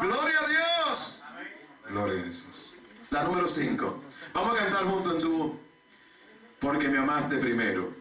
Gloria 0.00 0.40
a 0.40 0.48
Dios. 0.48 1.24
Gloria 1.88 2.20
a 2.20 2.24
Jesús. 2.24 2.76
La 3.10 3.24
número 3.24 3.48
5. 3.48 4.02
Vamos 4.34 4.60
a 4.60 4.62
cantar 4.62 4.84
juntos 4.84 5.14
en 5.14 5.20
dúo. 5.20 5.60
Porque 6.60 6.88
me 6.88 6.98
amaste 6.98 7.36
primero. 7.38 7.92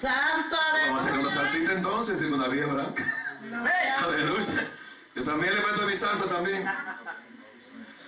Santo 0.00 0.56
Vamos 0.86 1.04
a 1.04 1.08
hacer 1.08 1.18
una 1.18 1.28
salsita 1.28 1.72
entonces, 1.72 2.18
segunda 2.18 2.48
vía, 2.48 2.64
¿verdad? 2.64 2.94
Aleluya. 4.04 4.66
Yo 5.14 5.24
también 5.24 5.54
le 5.54 5.60
meto 5.60 5.86
mi 5.86 5.94
salsa 5.94 6.26
también. 6.26 6.64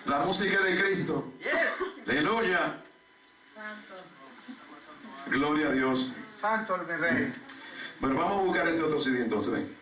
La 0.06 0.20
música 0.20 0.58
de 0.62 0.82
Cristo. 0.82 1.30
Aleluya. 2.08 2.76
Gloria 5.26 5.68
a 5.68 5.72
Dios. 5.72 6.12
Santo 6.40 6.76
el 6.76 6.98
rey. 6.98 7.34
Bueno, 8.00 8.16
vamos 8.16 8.38
a 8.38 8.42
buscar 8.42 8.68
este 8.68 8.82
otro 8.82 8.98
CD 8.98 9.20
entonces, 9.20 9.52
ven. 9.52 9.76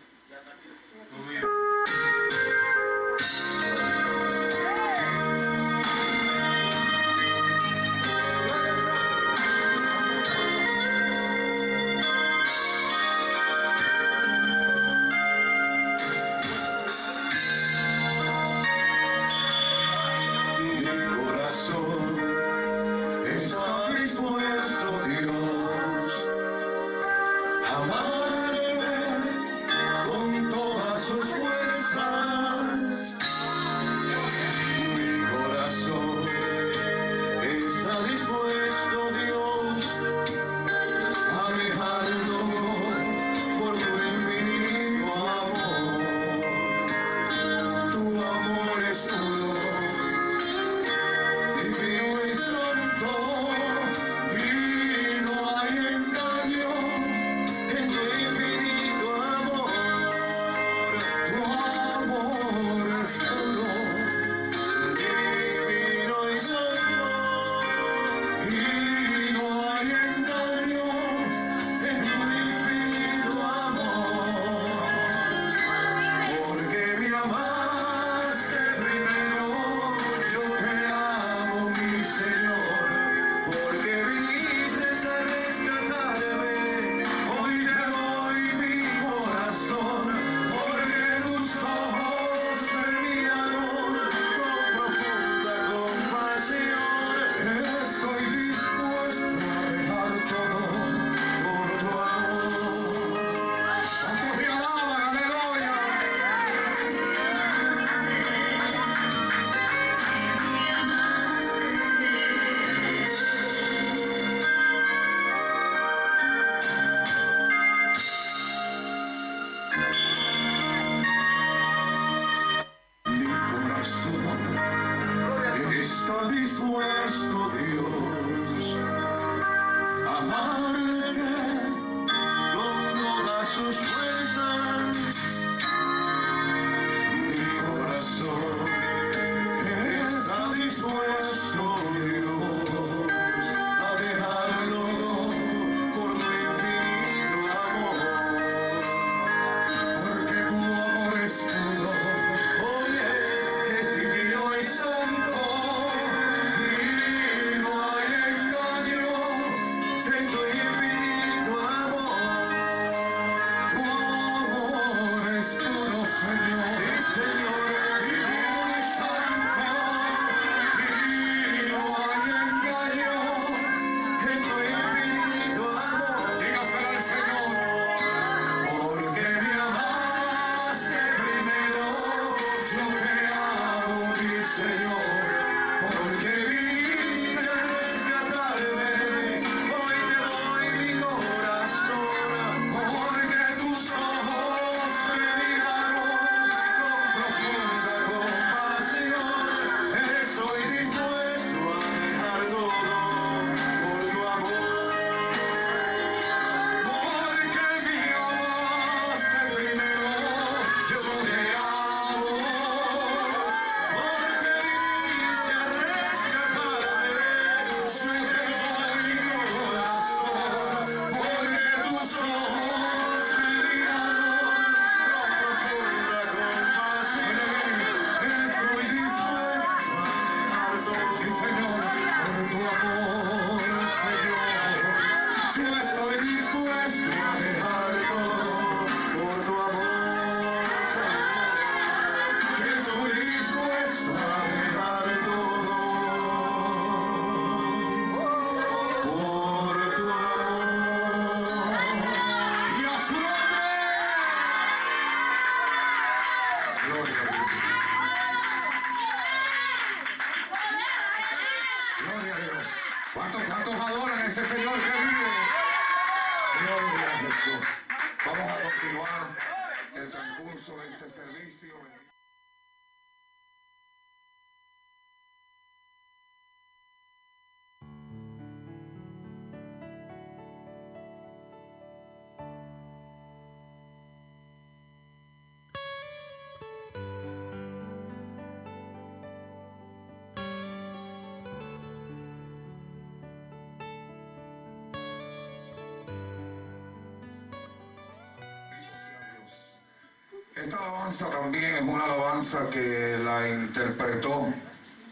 alabanza 300.91 301.29
también 301.29 301.75
es 301.75 301.81
una 301.83 302.03
alabanza 302.03 302.69
que 302.69 303.17
la 303.23 303.47
interpretó 303.49 304.53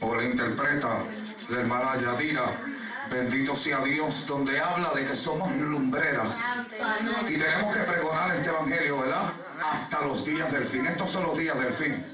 o 0.01 0.15
la 0.15 0.23
interpreta 0.23 0.89
la 1.49 1.59
hermana 1.59 1.95
Yadira. 1.95 2.43
Bendito 3.09 3.55
sea 3.55 3.79
Dios, 3.83 4.27
donde 4.27 4.59
habla 4.59 4.91
de 4.93 5.03
que 5.03 5.15
somos 5.15 5.51
lumbreras 5.55 6.63
y 7.27 7.37
tenemos 7.37 7.75
que 7.75 7.81
pregonar 7.83 8.35
este 8.35 8.49
evangelio, 8.49 8.99
¿verdad? 8.99 9.33
Hasta 9.71 10.01
los 10.01 10.25
días 10.25 10.51
del 10.51 10.63
fin. 10.63 10.85
Estos 10.85 11.09
son 11.09 11.23
los 11.23 11.37
días 11.37 11.57
del 11.59 11.71
fin. 11.71 12.05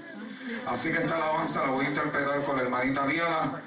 Así 0.68 0.91
que 0.91 0.99
esta 0.99 1.16
alabanza 1.18 1.66
la 1.66 1.72
voy 1.72 1.86
a 1.86 1.89
interpretar 1.89 2.41
con 2.43 2.55
la 2.55 2.63
hermanita 2.63 3.05
Diana 3.07 3.61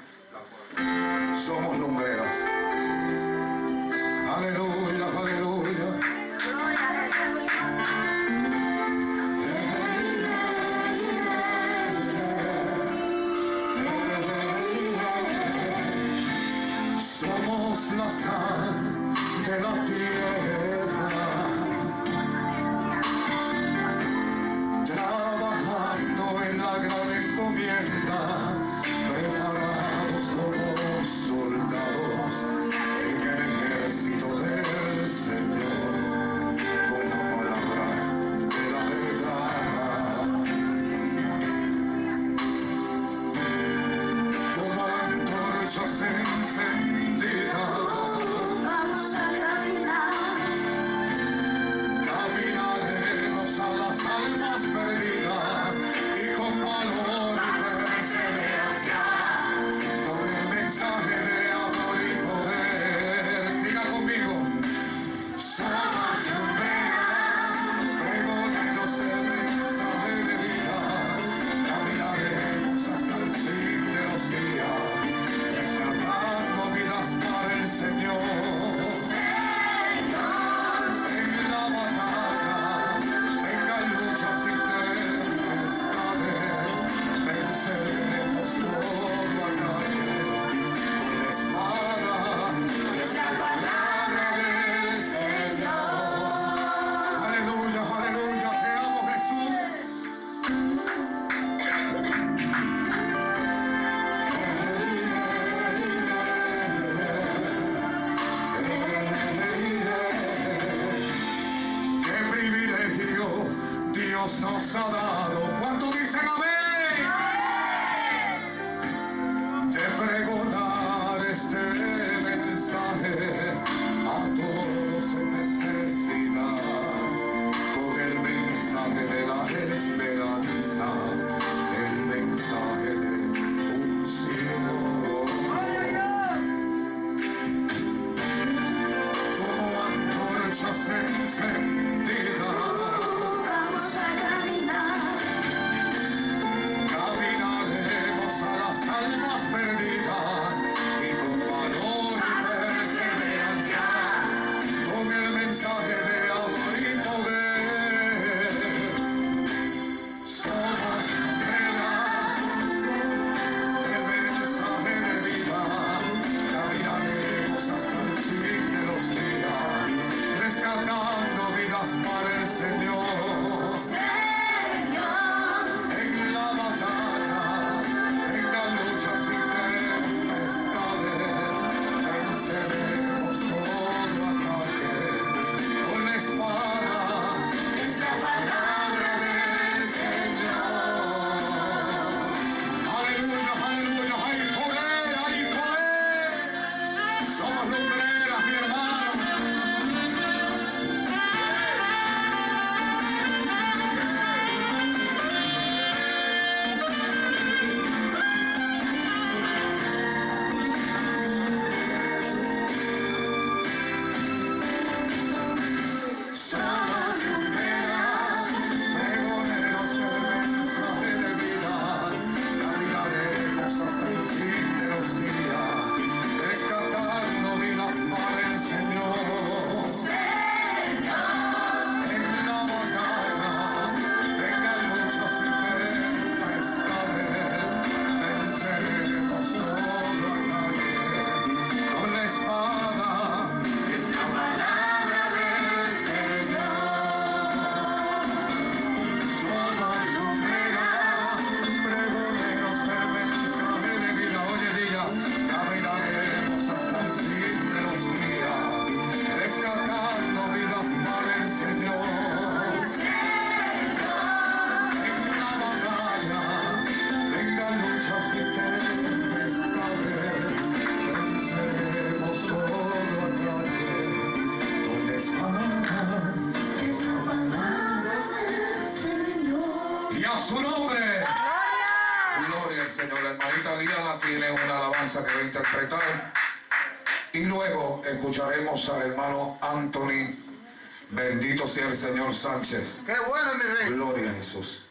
ser, 291.79 291.95
Señor 291.95 292.33
Sánchez. 292.33 293.03
Qué 293.05 293.13
bueno, 293.27 293.53
mi 293.55 293.63
rey. 293.63 293.89
Gloria 293.93 294.29
a 294.29 294.33
Jesús. 294.33 294.88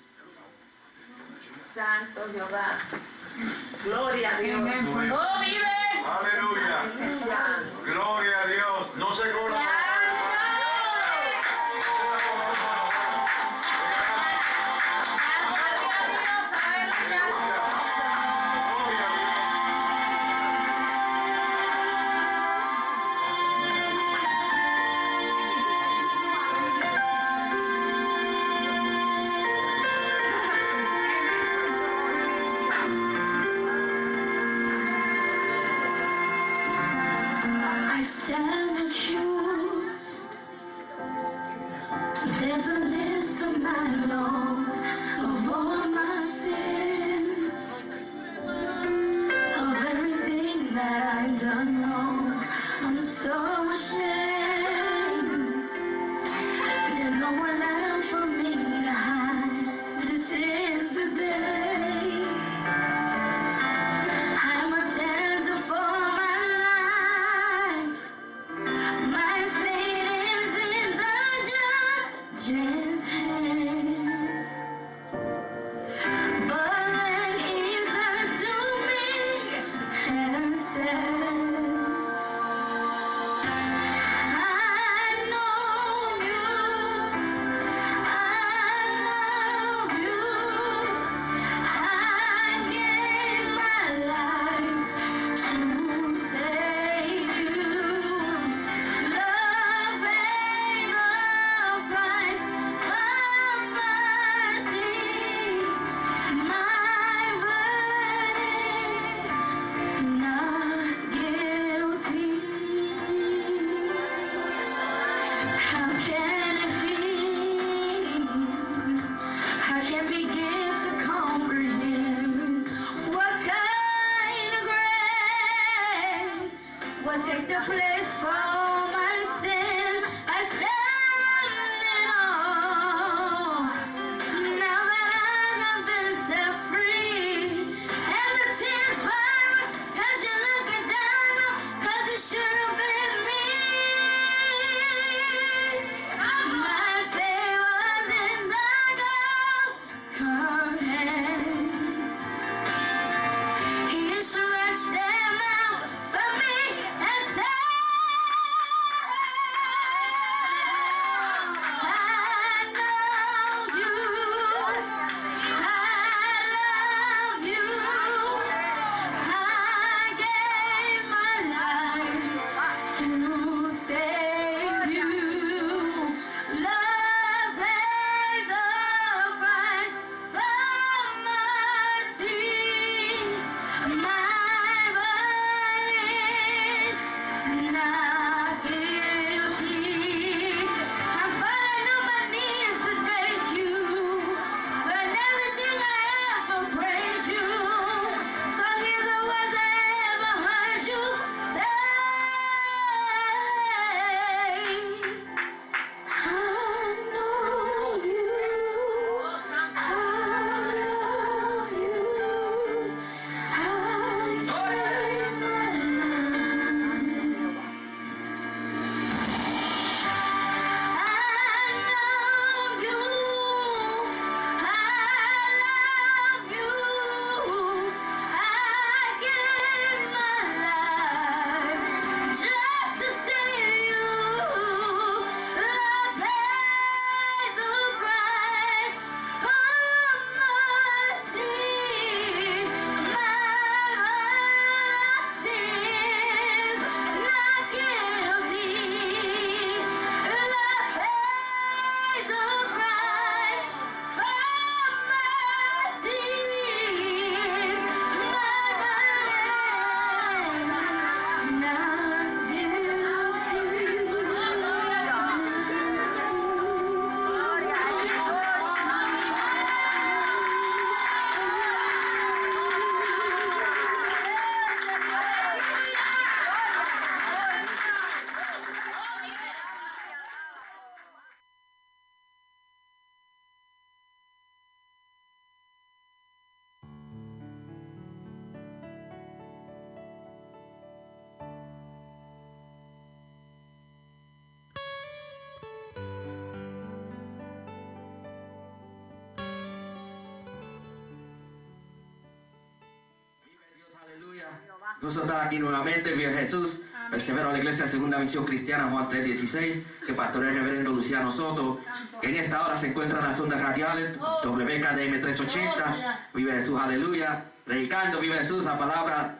Gusto 305.09 305.22
estar 305.22 305.40
aquí 305.40 305.59
nuevamente, 305.59 306.12
Vive 306.12 306.34
Jesús. 306.34 306.82
Persevero 307.11 307.48
a 307.48 307.52
la 307.52 307.59
Iglesia 307.59 307.86
Segunda 307.86 308.18
Misión 308.18 308.44
Cristiana 308.44 308.90
Juan 308.90 309.09
316, 309.09 309.86
que 310.06 310.12
pastorea 310.12 310.50
el 310.50 310.56
reverendo 310.56 310.92
Luciano 310.92 311.30
Soto, 311.30 311.80
que 312.20 312.28
en 312.28 312.34
esta 312.34 312.62
hora 312.62 312.76
se 312.76 312.88
encuentran 312.88 313.24
las 313.24 313.40
ondas 313.40 313.59
radiales 313.62 314.18
WKDM 314.44 315.18
380, 315.18 316.28
Vive 316.34 316.52
Jesús, 316.52 316.78
aleluya. 316.78 317.42
Predicando, 317.64 318.20
Vive 318.20 318.34
Jesús, 318.34 318.66
la 318.66 318.76
palabra, 318.76 319.38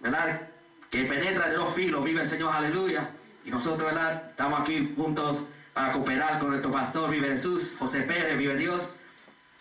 ¿verdad? 0.00 0.48
Que 0.88 1.04
penetra 1.04 1.48
de 1.48 1.58
los 1.58 1.74
filos, 1.74 2.02
vive 2.02 2.22
el 2.22 2.26
Señor, 2.26 2.50
aleluya. 2.54 3.10
Y 3.44 3.50
nosotros, 3.50 3.92
¿verdad? 3.92 4.30
Estamos 4.30 4.60
aquí 4.60 4.94
juntos 4.96 5.48
para 5.74 5.92
cooperar 5.92 6.38
con 6.38 6.48
nuestro 6.48 6.70
pastor, 6.70 7.10
Vive 7.10 7.28
Jesús, 7.28 7.74
José 7.78 8.04
Pérez, 8.04 8.38
Vive 8.38 8.56
Dios, 8.56 8.94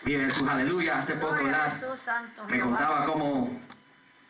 Vive 0.06 0.24
Jesús, 0.24 0.48
aleluya. 0.48 0.98
Hace 0.98 1.16
poco, 1.16 1.44
¿verdad? 1.44 1.74
Me 2.48 2.62
contaba 2.62 3.04
cómo 3.04 3.50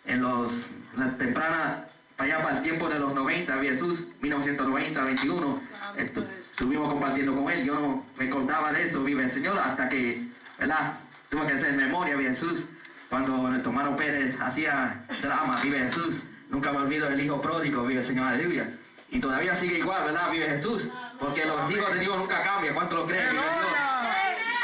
en 0.10 0.22
los 0.22 0.72
la 0.97 1.10
temprana 1.18 1.86
para 2.18 2.36
allá 2.36 2.43
para 2.43 2.57
el 2.57 2.64
tiempo 2.64 2.89
de 2.89 2.99
los 2.99 3.14
90 3.14 3.55
Vive 3.57 3.70
Jesús 3.76 4.10
1990 4.22 5.03
21 5.03 5.62
estu- 5.97 6.26
estuvimos 6.39 6.89
compartiendo 6.89 7.36
con 7.36 7.51
él 7.51 7.64
yo 7.64 7.76
no 7.76 8.05
me 8.18 8.30
contaba 8.30 8.74
de 8.74 8.84
eso 8.88 9.03
vive 9.03 9.24
el 9.24 9.32
Señor 9.32 9.57
hasta 9.57 9.88
que 9.88 10.22
verdad 10.57 10.93
tuve 11.30 11.45
que 11.45 11.53
hacer 11.53 11.74
memoria 11.74 12.16
Vive 12.16 12.30
Jesús. 12.30 12.70
Cuando 13.10 13.36
nuestro 13.38 13.72
hermano 13.72 13.95
Pérez 13.95 14.39
hacía 14.41 15.03
drama 15.22 15.60
Vive 15.64 15.80
Jesús. 15.80 16.26
Nunca 16.49 16.72
me 16.72 16.80
olvido 16.80 17.07
del 17.07 17.22
hijo 17.22 17.39
pródigo 17.39 17.84
Vive 17.84 18.01
el 18.01 18.05
Señor 18.05 18.28
aleluya. 18.28 18.70
Y 19.12 19.20
todavía 19.20 19.55
sigue 19.55 19.78
igual 19.80 20.03
verdad 20.03 20.30
Vive 20.32 20.47
Jesús 20.49 20.89
porque 21.20 21.45
los 21.45 21.70
hijos 21.72 21.93
de 21.93 21.99
Dios 21.99 22.18
nunca 22.18 22.41
cambian 22.41 22.74
¿cuánto 22.76 22.95
lo 22.97 23.05
creen 23.05 23.30
Vive 23.30 23.41
Dios 23.41 23.78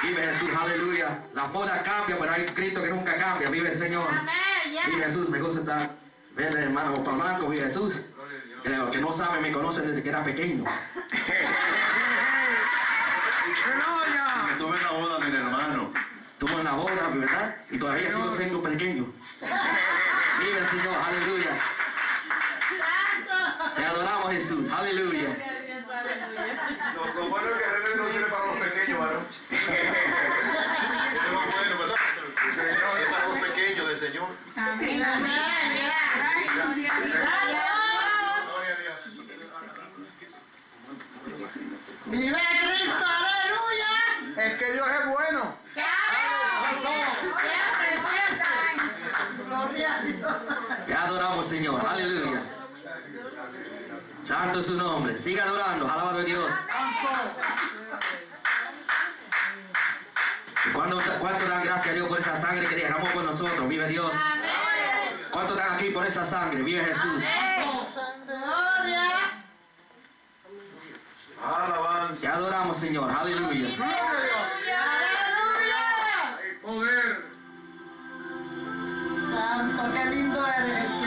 Vive 0.04 0.34
Jesús, 0.34 0.50
aleluya. 0.60 1.24
Las 1.34 1.52
modas 1.52 1.82
cambian, 1.84 2.18
pero 2.20 2.32
hay 2.32 2.42
un 2.48 2.54
Cristo 2.54 2.82
que 2.84 2.90
nunca 2.90 3.16
cambia. 3.16 3.50
Vive 3.50 3.72
el 3.72 3.78
Señor. 3.78 4.08
Vive 4.84 5.04
Jesús, 5.06 5.30
me 5.30 5.40
gusta 5.42 5.60
estar. 5.62 5.96
Ver 6.36 6.48
el 6.48 6.58
hermano 6.58 6.98
Blanco, 6.98 7.48
vive 7.48 7.64
Jesús. 7.64 8.08
Que 8.64 8.70
los 8.70 8.90
que 8.90 9.00
no 9.00 9.14
saben 9.14 9.42
me 9.42 9.52
conocen 9.52 9.88
desde 9.88 10.04
que 10.04 10.10
era 10.10 10.24
pequeño. 10.24 10.64
Estuve 14.52 14.76
en 14.76 14.84
la 14.84 14.92
boda 14.92 15.20
del 15.20 15.36
hermano. 15.36 15.92
Estuvo 16.32 16.60
en 16.60 16.64
la 16.64 16.74
boda, 16.74 17.08
¿verdad? 17.14 17.56
Y 17.72 17.78
todavía 17.78 18.10
sigo 18.10 18.32
siendo 18.32 18.62
pequeño. 18.62 19.06
Vive 20.40 20.58
el 20.58 20.68
Señor, 20.68 20.96
aleluya. 20.96 21.58
Te 23.76 23.86
adoramos 23.86 24.32
Jesús, 24.32 24.72
aleluya. 24.72 25.38
Lo, 26.96 27.14
lo 27.14 27.30
bueno 27.30 27.48
es 27.50 27.56
que 27.56 27.66
René 27.66 27.96
no 27.96 28.12
sirve 28.12 28.26
para 28.26 28.46
los 28.48 28.58
pequeños, 28.58 29.00
varón. 29.00 29.24
del 34.56 34.80
Señor. 34.80 35.08
¡Vive 42.06 42.38
Cristo! 42.62 43.06
¡Aleluya! 43.06 44.44
Es 44.44 44.54
que 44.58 44.72
Dios 44.74 44.88
es 44.88 45.06
bueno. 45.08 45.58
¡Gloria 49.48 49.96
a 49.96 50.02
Dios! 50.02 50.34
Te 50.86 50.94
adoramos, 50.94 51.46
Señor, 51.46 51.86
aleluya. 51.86 52.42
Santo 54.24 54.60
es 54.60 54.66
su 54.68 54.78
nombre. 54.78 55.18
Siga 55.18 55.44
adorando, 55.44 55.86
alabado 55.86 56.20
a 56.20 56.24
Dios. 56.24 56.54
¿Y 56.54 58.35
cuándo- 60.74 61.02
¿Cuánto 61.20 61.46
dan 61.48 61.64
gracias 61.64 61.88
a 61.90 61.94
Dios 61.94 62.08
por 62.08 62.20
esa 62.20 62.36
sangre 62.36 62.68
que 62.68 62.76
derramó 62.76 63.06
por 63.14 63.24
nosotros? 63.24 63.68
Vive 63.68 63.88
Dios. 63.88 64.12
¿Cuánto 65.32 65.54
están 65.56 65.74
aquí 65.74 65.90
por 65.90 66.06
esa 66.06 66.24
sangre? 66.26 66.62
Vive 66.62 66.84
Jesús. 66.84 67.24
¡Gloria! 68.26 69.12
Alabanza. 71.44 72.22
Te 72.22 72.28
adoramos, 72.28 72.78
Señor. 72.78 73.12
Aleluya. 73.12 73.68
¡Aleluya! 73.68 74.82
Poder. 76.62 77.26
Santo, 79.34 79.84
qué 79.94 80.06
lindo 80.10 80.48
eres 80.48 81.05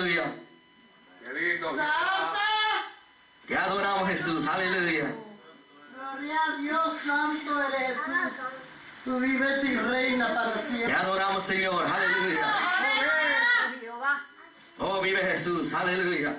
aleluya. 0.00 0.34
Qué 1.24 1.32
lindo. 1.32 1.76
Te 3.46 3.56
adoramos 3.56 4.08
Jesús, 4.08 4.46
aleluya. 4.46 5.12
Gloria 5.94 6.38
a 6.48 6.56
Dios, 6.58 6.96
santo 7.04 7.62
eres 7.62 7.96
Jesús. 7.98 8.40
Tú 9.04 9.18
vives 9.20 9.64
y 9.64 9.76
reina 9.76 10.28
para 10.28 10.52
Te 10.52 10.66
siempre. 10.66 10.94
adoramos 10.94 11.42
Señor, 11.42 11.86
aleluya. 11.86 12.54
Oh, 14.78 15.00
vive 15.02 15.18
Jesús, 15.20 15.74
aleluya. 15.74 16.34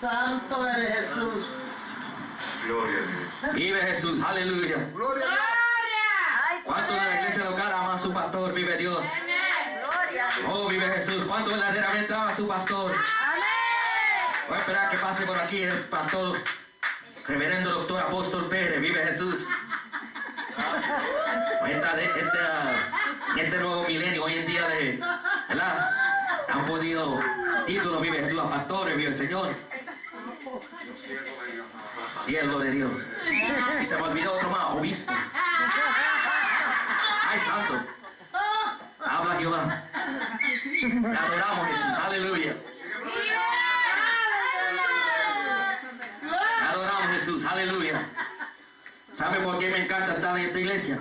Santo 0.00 0.66
eres 0.68 0.98
Jesús. 0.98 1.56
Gloria 2.66 2.98
a 2.98 3.46
Dios. 3.46 3.54
Vive 3.54 3.80
Jesús, 3.82 4.24
aleluya. 4.24 4.76
Gloria 4.94 5.24
a 5.26 5.28
Dios. 5.28 6.62
¿Cuánto 6.64 6.92
en 6.94 7.04
la 7.04 7.20
iglesia 7.20 7.44
local 7.44 7.72
ama 7.72 7.94
a 7.94 7.98
su 7.98 8.12
pastor? 8.12 8.52
Vive 8.54 8.76
Dios. 8.76 9.04
Oh, 10.48 10.68
vive 10.68 10.86
Jesús. 10.94 11.24
¿Cuánto 11.24 11.50
verdaderamente 11.50 12.14
ama 12.14 12.28
a 12.28 12.34
su 12.34 12.46
pastor? 12.48 12.92
Voy 14.48 14.56
a 14.56 14.60
esperar 14.60 14.88
que 14.90 14.96
pase 14.98 15.24
por 15.26 15.38
aquí 15.38 15.62
el 15.62 15.74
pastor, 15.84 16.36
reverendo 17.28 17.70
doctor 17.70 18.00
apóstol 18.02 18.48
Pérez. 18.48 18.80
Vive 18.80 19.02
Jesús. 19.06 19.48
Esta, 21.68 22.00
esta- 22.00 22.74
este 23.36 23.56
nuevo 23.58 23.84
milenio, 23.84 24.24
hoy 24.24 24.34
en 24.38 24.46
día, 24.46 24.66
de, 24.68 25.00
¿verdad? 25.48 25.90
Han 26.48 26.64
podido 26.64 27.18
títulos, 27.64 28.02
vive 28.02 28.18
Jesús, 28.18 28.40
a 28.40 28.50
pastores, 28.50 28.96
vive 28.96 29.08
el 29.10 29.14
Señor. 29.16 29.54
Siervo 32.18 32.58
de 32.58 32.70
Dios. 32.72 32.90
Y 33.80 33.84
se 33.84 33.96
me 33.96 34.02
olvidó 34.02 34.32
otro 34.34 34.50
más, 34.50 34.64
obispo. 34.70 35.12
Ay, 37.30 37.38
santo. 37.38 37.86
Habla 39.04 39.36
Jehová. 39.38 39.82
Te 40.80 41.16
adoramos, 41.18 41.66
Jesús. 41.68 41.98
Aleluya. 42.04 42.54
Te 46.58 46.64
adoramos, 46.66 47.12
Jesús. 47.12 47.44
Aleluya. 47.46 48.02
¿Sabe 49.12 49.40
por 49.40 49.58
qué 49.58 49.68
me 49.68 49.84
encanta 49.84 50.14
estar 50.14 50.38
en 50.38 50.46
esta 50.46 50.58
iglesia? 50.60 50.98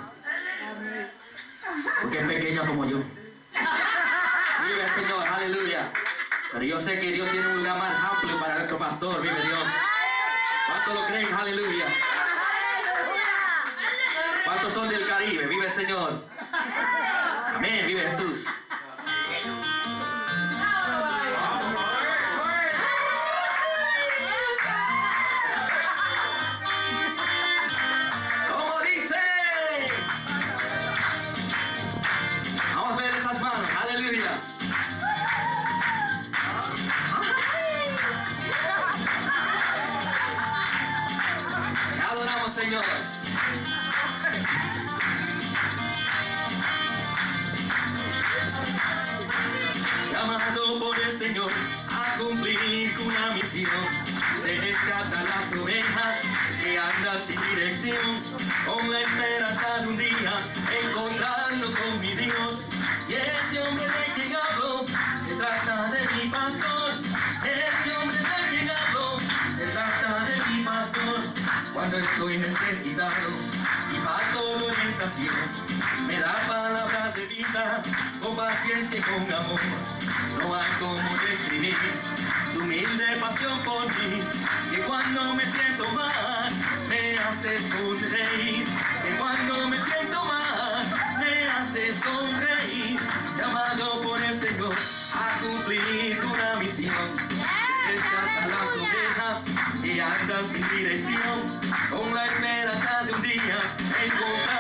Porque 2.02 2.20
es 2.20 2.28
pequeña 2.28 2.62
como 2.66 2.86
yo. 2.86 2.98
Vive 2.98 4.84
el 4.84 4.94
Señor. 4.94 5.28
Aleluya. 5.28 5.92
Pero 6.52 6.66
yo 6.66 6.80
sé 6.80 7.00
que 7.00 7.12
Dios 7.12 7.30
tiene 7.32 7.48
un 7.48 7.58
lugar 7.58 7.78
más 7.78 8.12
amplio 8.12 8.40
para 8.40 8.56
nuestro 8.56 8.78
pastor. 8.78 9.22
Vive 9.22 9.42
Dios. 9.42 9.70
¿Cuántos 10.68 10.94
lo 10.96 11.06
creen? 11.06 11.34
Aleluya. 11.34 11.86
¿Cuántos 14.46 14.74
son 14.74 14.90
del 14.90 15.08
Caribe? 15.08 15.48
Vive 15.48 15.66
el 15.66 15.72
Señor. 15.72 16.26
Amén. 17.56 17.88
Vive 17.88 18.02
Jesús. 18.02 18.48
A 51.30 52.18
cumplir 52.18 52.92
una 53.06 53.34
misión 53.36 53.70
de 54.44 54.60
rescatar 54.62 55.24
las 55.26 55.54
ovejas 55.62 56.22
que 56.60 56.80
andan 56.80 57.22
sin 57.22 57.40
dirección, 57.54 57.96
con 58.66 58.92
la 58.92 59.00
esperanza 59.00 59.80
de 59.82 59.88
un 59.90 59.98
día 59.98 60.34
encontrarnos 60.90 61.70
con 61.70 62.00
mi 62.00 62.16
Dios. 62.16 62.70
Y 63.08 63.14
ese 63.14 63.62
hombre 63.62 63.86
de 63.86 64.14
quien 64.16 64.36
hablo 64.36 64.86
se 64.88 65.36
trata 65.36 65.92
de 65.92 66.00
mi 66.16 66.30
pastor. 66.32 66.94
Ese 67.44 67.98
hombre 67.98 68.18
de 68.18 68.50
quien 68.50 68.70
hablo 68.72 69.20
se 69.56 69.66
trata 69.68 70.26
de 70.26 70.52
mi 70.52 70.64
pastor. 70.64 71.22
Cuando 71.76 72.00
estoy 72.00 72.40
necesitado 72.40 73.30
y 73.94 73.98
falto 74.04 74.58
de 74.58 74.72
orientación, 74.72 75.36
me 76.08 76.20
da 76.20 76.34
palabras 76.48 77.14
de 77.14 77.26
vida 77.28 77.84
con 78.20 78.36
paciencia 78.36 78.98
y 78.98 79.02
con 79.04 79.32
amor. 79.32 79.99
No 80.40 80.56
hay 80.56 80.72
como 80.80 80.96
describir 80.96 81.76
su 82.52 82.60
humilde 82.60 83.18
pasión 83.20 83.60
por 83.64 83.88
mí, 83.88 84.22
que 84.72 84.82
cuando 84.84 85.34
me 85.34 85.46
siento 85.46 85.86
mal 85.92 86.52
me 86.88 87.18
hace 87.18 87.58
sonreír, 87.60 88.66
que 89.04 89.12
cuando 89.18 89.68
me 89.68 89.78
siento 89.78 90.24
mal 90.26 90.86
me 91.20 91.48
hace 91.50 91.92
sonreír, 91.92 93.00
llamado 93.38 94.02
por 94.02 94.22
el 94.22 94.34
Señor 94.34 94.74
a 94.74 95.40
cumplir 95.42 96.20
una 96.24 96.56
misión. 96.56 96.96
Rescata 97.88 98.48
las 98.48 98.70
ovejas 98.78 99.46
que 99.84 100.02
andan 100.02 100.48
sin 100.48 100.70
dirección, 100.78 101.60
con 101.90 102.14
la 102.14 102.26
esperanza 102.26 103.04
de 103.04 103.14
un 103.14 103.22
día 103.22 103.58
encontrando 104.06 104.59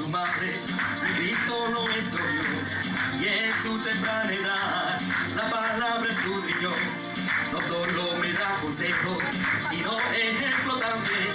su 0.00 0.08
madre, 0.08 0.50
Cristo 1.14 1.68
lo 1.72 1.88
escogió. 1.90 2.40
Y 3.20 3.28
en 3.28 3.62
su 3.62 3.78
temprana 3.82 4.32
edad, 4.32 5.00
la 5.36 5.50
palabra 5.50 6.10
escudriñó. 6.10 6.72
No 7.52 7.60
solo 7.60 8.16
me 8.20 8.32
da 8.32 8.56
consejo, 8.62 9.18
sino 9.68 9.98
ejemplo 10.12 10.76
también, 10.78 11.28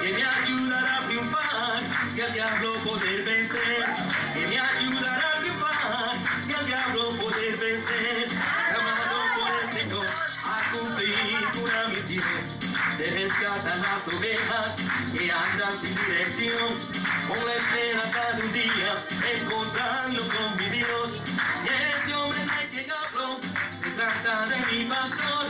que 0.00 0.12
me 0.12 0.24
ayudará 0.24 0.96
a 0.96 1.06
triunfar 1.06 1.82
y 2.16 2.20
al 2.20 2.32
diablo 2.32 2.74
poder 2.84 3.22
vencer, 3.24 3.86
que 4.32 4.46
me 4.46 4.58
ayudará 4.58 5.28
a 5.36 5.40
triunfar 5.40 6.16
y 6.48 6.52
al 6.54 6.66
diablo 6.66 7.10
poder 7.18 7.56
vencer, 7.56 8.28
llamado 8.72 9.18
por 9.38 9.50
el 9.62 9.68
Señor 9.68 10.06
a 10.06 10.70
cumplir 10.70 11.48
una 11.62 11.88
misión 11.88 12.66
de 12.98 13.10
rescatar 13.10 13.76
las 13.76 14.08
ovejas 14.08 14.76
que 15.12 15.30
andan 15.30 15.76
sin 15.76 15.94
dirección, 16.06 17.05
con 17.28 17.44
la 17.44 17.54
esperanza 17.54 18.20
de 18.36 18.42
un 18.42 18.52
día 18.52 18.94
encontrarlo 19.34 20.22
con 20.22 20.58
mi 20.58 20.68
Dios. 20.70 21.22
Y 21.64 21.68
ese 21.94 22.14
hombre 22.14 22.38
de 22.40 22.68
quien 22.70 22.90
hablo 22.90 23.40
se 23.82 23.90
trata 23.90 24.46
de 24.46 24.56
mi 24.66 24.84
pastor. 24.84 25.46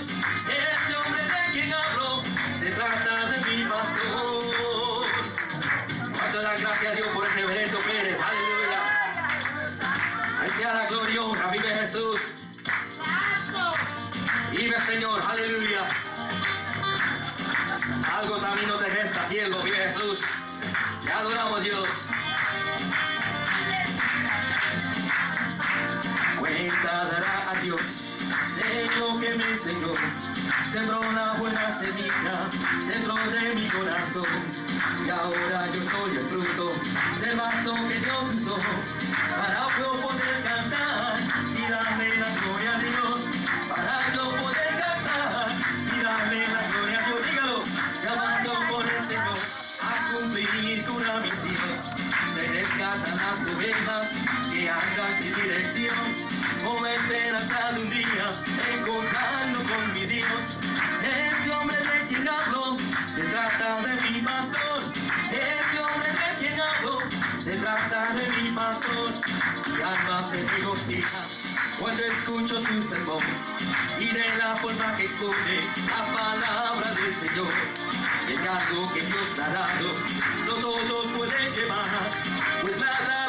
Ese 0.48 0.96
hombre 0.96 1.22
de 1.22 1.52
quien 1.52 1.72
hablo 1.74 2.22
se 2.58 2.70
trata 2.70 3.26
de 3.30 3.38
mi 3.50 3.64
pastor. 3.64 5.06
Vamos 6.00 6.34
a 6.34 6.42
dar 6.42 6.60
gracias 6.60 6.92
a 6.92 6.94
Dios 6.96 7.08
por 7.08 7.26
el 7.26 7.32
reverendo 7.32 7.78
Pérez. 7.80 8.18
Aleluya. 8.22 8.80
Ahí 10.40 10.50
sea 10.50 10.74
la 10.74 10.86
gloria 10.86 11.22
honra. 11.22 11.48
Vive 11.48 11.74
Jesús. 11.74 12.34
Vive 14.52 14.80
Señor. 14.80 15.20
Aleluya. 15.28 15.82
Algo 18.18 18.36
también 18.38 18.68
no 18.68 18.76
te 18.76 18.86
resta, 18.86 19.26
siervo, 19.28 19.60
vive 19.62 19.76
Jesús. 19.76 20.24
Te 21.06 21.12
adoramos, 21.12 21.62
Dios. 21.62 21.88
Cuenta 26.36 27.04
dará 27.04 27.50
a 27.50 27.54
Dios 27.62 28.24
de 28.56 28.98
lo 28.98 29.20
que 29.20 29.34
me 29.38 29.44
enseñó. 29.44 29.92
Sembró 30.72 31.00
una 31.00 31.34
buena 31.34 31.70
semilla 31.70 32.48
dentro 32.88 33.14
de 33.14 33.54
mi 33.54 33.68
corazón. 33.68 34.26
Y 35.06 35.10
ahora 35.10 35.68
yo 35.72 35.80
soy 35.80 36.16
el 36.16 36.24
fruto 36.24 36.72
del 37.20 37.36
vaso 37.36 37.74
que 37.88 37.98
Dios 38.00 38.24
usó 38.34 38.58
para 39.36 39.66
poder 39.78 40.42
cantar 40.42 41.18
y 41.56 41.70
darle 41.70 42.16
la 42.16 42.28
gloria 42.40 42.65
que 53.54 54.68
andan 54.68 55.22
sin 55.22 55.34
dirección. 55.34 55.94
Con 56.64 56.82
la 56.82 56.94
esperanza 56.94 57.72
de 57.72 57.82
un 57.82 57.90
día 57.90 58.26
encontrarnos 58.74 59.62
con 59.62 59.92
mi 59.92 60.06
Dios. 60.06 60.56
Ese 61.02 61.50
hombre 61.52 61.76
de 61.76 62.06
quien 62.08 62.28
hablo 62.28 62.76
se 63.14 63.22
trata 63.22 63.80
de 63.82 64.10
mi 64.10 64.20
pastor. 64.20 64.82
Ese 65.30 65.78
hombre 65.78 66.08
de 66.10 66.36
quien 66.38 66.60
hablo 66.60 66.98
se 67.44 67.56
trata 67.58 68.14
de 68.14 68.42
mi 68.42 68.50
pastor. 68.50 69.14
Mi 69.76 69.82
alma 69.82 70.22
se 70.22 70.48
regocija 70.48 71.18
cuando 71.78 72.02
escucho 72.02 72.60
su 72.60 72.82
sermón. 72.82 73.22
Y 74.00 74.06
de 74.06 74.36
la 74.38 74.56
forma 74.56 74.96
que 74.96 75.04
expone 75.04 75.60
la 75.86 76.04
palabra 76.04 76.94
del 76.94 77.14
Señor. 77.14 77.52
Es 78.28 78.48
algo 78.48 78.92
que 78.92 79.00
Dios 79.00 79.34
te 79.36 79.42
ha 79.42 79.48
dado, 79.50 79.92
no 80.46 80.54
todos 80.54 81.06
pueden 81.16 81.54
llevar, 81.54 81.86
pues 82.60 82.80
dado 82.80 83.25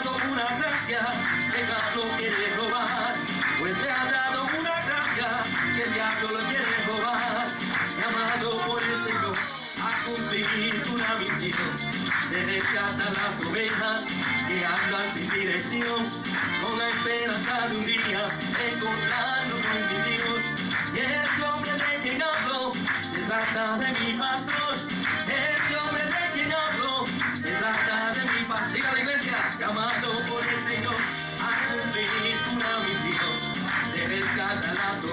una 0.48 0.60
gracia 0.60 1.00
que 1.52 1.62
el 1.62 1.68
diablo 1.68 2.18
quiere 2.18 2.56
robar, 2.56 3.16
pues 3.60 3.78
le 3.78 3.92
ha 3.92 4.06
dado 4.12 4.44
una 4.60 4.76
gracia 4.86 5.28
que 5.76 5.84
el 5.84 5.94
lo 6.32 6.40
quiere 6.48 6.78
robar, 6.88 7.48
llamado 8.00 8.58
por 8.66 8.84
el 8.84 8.98
Señor 8.98 9.38
a 9.84 10.06
cumplir 10.06 10.84
una 10.94 11.16
misión. 11.16 11.98
De 12.32 12.46
rescatar 12.46 13.12
las 13.14 13.46
ovejas 13.46 14.06
que 14.48 14.66
andan 14.66 15.14
sin 15.14 15.30
dirección, 15.32 16.08
con 16.62 16.78
la 16.78 16.90
esperanza 16.90 17.68
de 17.68 17.78
un 17.78 17.86
día 17.86 18.22
encontrarnos 18.72 19.62
con 19.66 19.82
mi 19.88 20.12
Dios. 20.12 20.44
Y 20.94 21.00
ese 21.00 21.44
hombre 21.44 21.72
de 21.72 22.24
hablo 22.24 22.72
se 22.74 23.20
trata 23.22 23.78
de 23.78 24.00
mi 24.00 24.07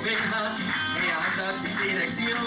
ovejas 0.05 0.60
andan 1.32 1.55
sin 1.55 1.82
dirección, 1.82 2.39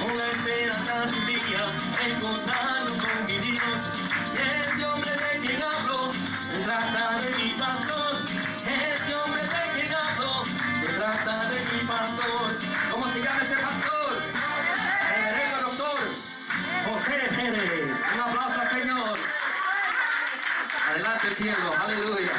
con 0.00 0.16
la 0.16 0.26
esperanza 0.28 1.06
de 1.06 1.18
un 1.18 1.26
día 1.26 1.64
encontrarnos 2.06 2.92
con 2.92 3.26
mi 3.26 3.38
Dios. 3.38 4.12
Ese 4.38 4.86
hombre 4.86 5.10
de 5.10 5.38
quien 5.40 5.62
hablo 5.62 6.12
se 6.12 6.60
trata 6.62 7.18
de 7.18 7.30
mi 7.36 7.50
pastor. 7.58 8.16
Ese 8.94 9.14
hombre 9.16 9.42
de 9.42 9.80
quien 9.80 9.94
hablo 9.94 10.44
se 10.80 10.86
trata 10.86 11.48
de 11.48 11.58
mi 11.72 11.78
pastor. 11.84 12.58
¿Cómo 12.92 13.10
se 13.10 13.22
llama 13.22 13.42
ese 13.42 13.56
pastor? 13.56 14.22
Reverendo 15.08 15.60
doctor 15.62 15.98
José 16.84 17.28
Pérez. 17.34 17.90
Un 18.14 18.20
aplauso 18.20 18.60
al 18.60 18.68
Señor. 18.68 19.18
Adelante 20.90 21.34
cielo, 21.34 21.74
aleluya. 21.76 22.32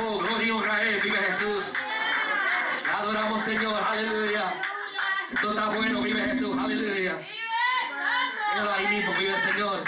Oh, 0.00 0.18
gloria 0.18 0.74
a 0.74 0.82
Él, 0.82 1.00
vive 1.00 1.18
Jesús. 1.18 1.85
Adoramos 3.06 3.40
Señor, 3.40 3.80
aleluya. 3.80 4.52
Esto 5.32 5.50
está 5.50 5.68
bueno, 5.68 6.02
vive 6.02 6.20
Jesús, 6.22 6.58
aleluya. 6.58 7.16
Ahí 8.74 8.88
mismo, 8.88 9.12
vive 9.12 9.32
el 9.32 9.40
Señor. 9.40 9.84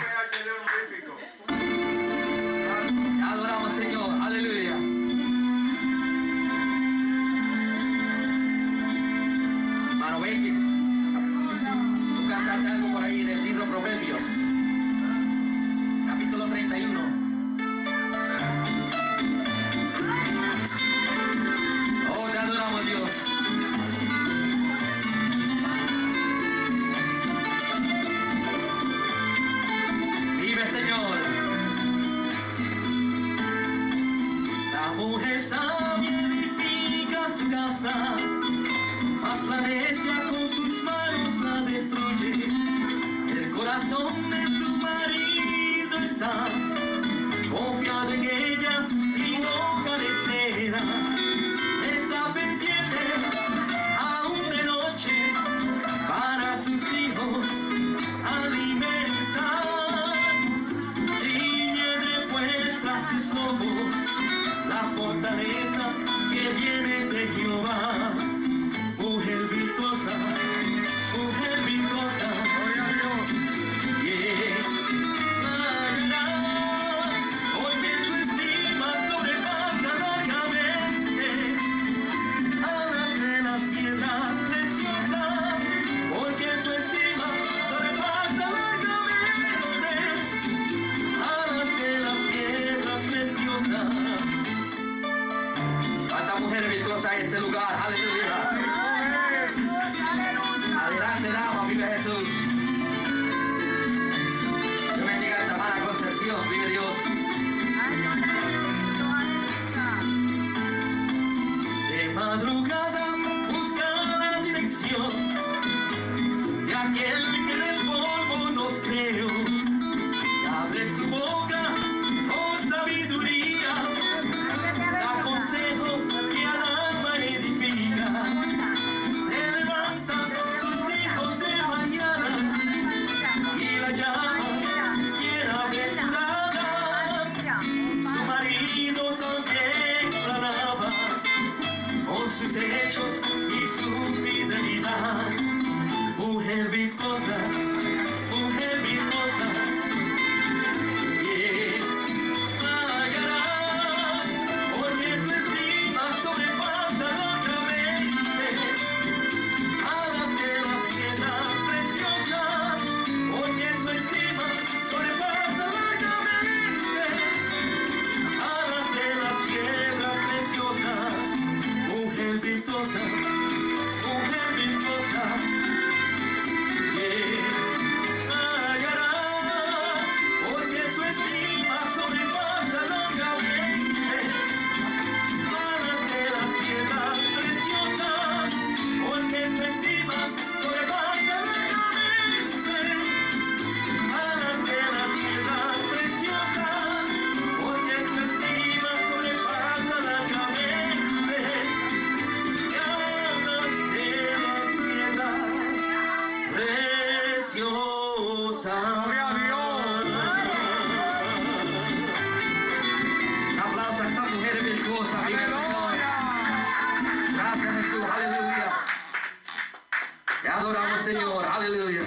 Te 220.43 220.49
adoramos, 220.49 221.01
Señor. 221.01 221.45
Aleluya. 221.45 222.03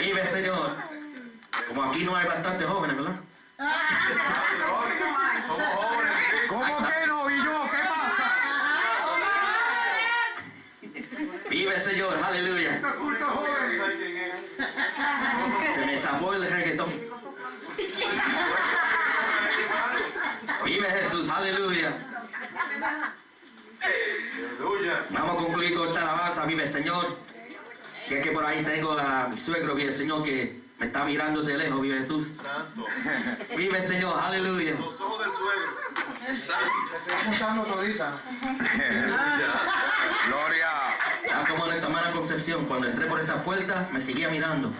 Vive, 0.00 0.26
Señor. 0.26 0.70
Como 1.66 1.84
aquí 1.84 2.04
no 2.04 2.14
hay 2.16 2.26
bastantes 2.26 2.68
jóvenes, 2.68 2.96
¿verdad? 2.96 3.16
¿Cómo 6.48 6.64
que 6.64 7.06
no? 7.08 7.30
¿Y 7.30 7.36
yo? 7.44 7.70
¿Qué 7.70 7.78
pasa? 7.88 8.32
Vive, 11.50 11.80
Señor. 11.80 12.16
Aleluya. 12.24 12.80
Se 15.68 15.84
me 15.84 15.98
zafó 15.98 16.34
el 16.34 16.48
reggaetón. 16.48 16.88
Vamos 25.10 25.34
a 25.34 25.36
concluir 25.36 25.74
con 25.74 25.88
esta 25.88 26.02
alabanza, 26.02 26.46
vive 26.46 26.64
el 26.64 26.72
Señor. 26.72 27.16
Y 28.08 28.14
es 28.14 28.22
que 28.22 28.32
por 28.32 28.44
ahí 28.44 28.64
tengo 28.64 28.92
a 28.92 29.28
mi 29.28 29.36
suegro, 29.36 29.74
vive 29.74 29.90
el 29.90 29.96
Señor, 29.96 30.22
que 30.22 30.60
me 30.78 30.86
está 30.86 31.04
mirando 31.04 31.42
de 31.42 31.56
lejos, 31.56 31.80
vive 31.80 32.00
Jesús. 32.00 32.42
Vive 33.56 33.78
el 33.78 33.82
Señor, 33.82 34.16
aleluya. 34.22 34.76
Los 34.78 35.00
ojos 35.00 35.24
del 35.24 35.34
suegro. 35.34 35.70
Estoy 36.30 36.54
juntando 37.26 37.64
todita. 37.64 38.12
Gloria. 40.26 40.68
Ah, 41.32 41.44
como 41.48 41.66
nuestra 41.66 41.88
hermana 41.88 42.12
Concepción, 42.12 42.64
cuando 42.66 42.86
entré 42.86 43.06
por 43.06 43.18
esa 43.18 43.42
puerta, 43.42 43.88
me 43.92 44.00
seguía 44.00 44.28
mirando. 44.28 44.72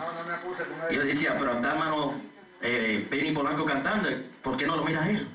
Y 0.90 0.94
yo 0.94 1.02
decía, 1.02 1.36
pero 1.36 1.54
está 1.54 1.72
hermano 1.72 2.14
eh, 2.60 3.06
Benny 3.10 3.32
Polanco 3.32 3.64
cantando, 3.64 4.08
¿por 4.42 4.56
qué 4.56 4.66
no 4.66 4.76
lo 4.76 4.84
miras 4.84 5.08
él? 5.08 5.28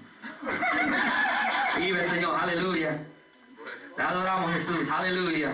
Vive 1.78 2.04
Señor, 2.04 2.36
aleluya. 2.40 3.00
Te 3.96 4.02
adoramos 4.02 4.52
Jesús, 4.54 4.90
aleluya. 4.90 5.54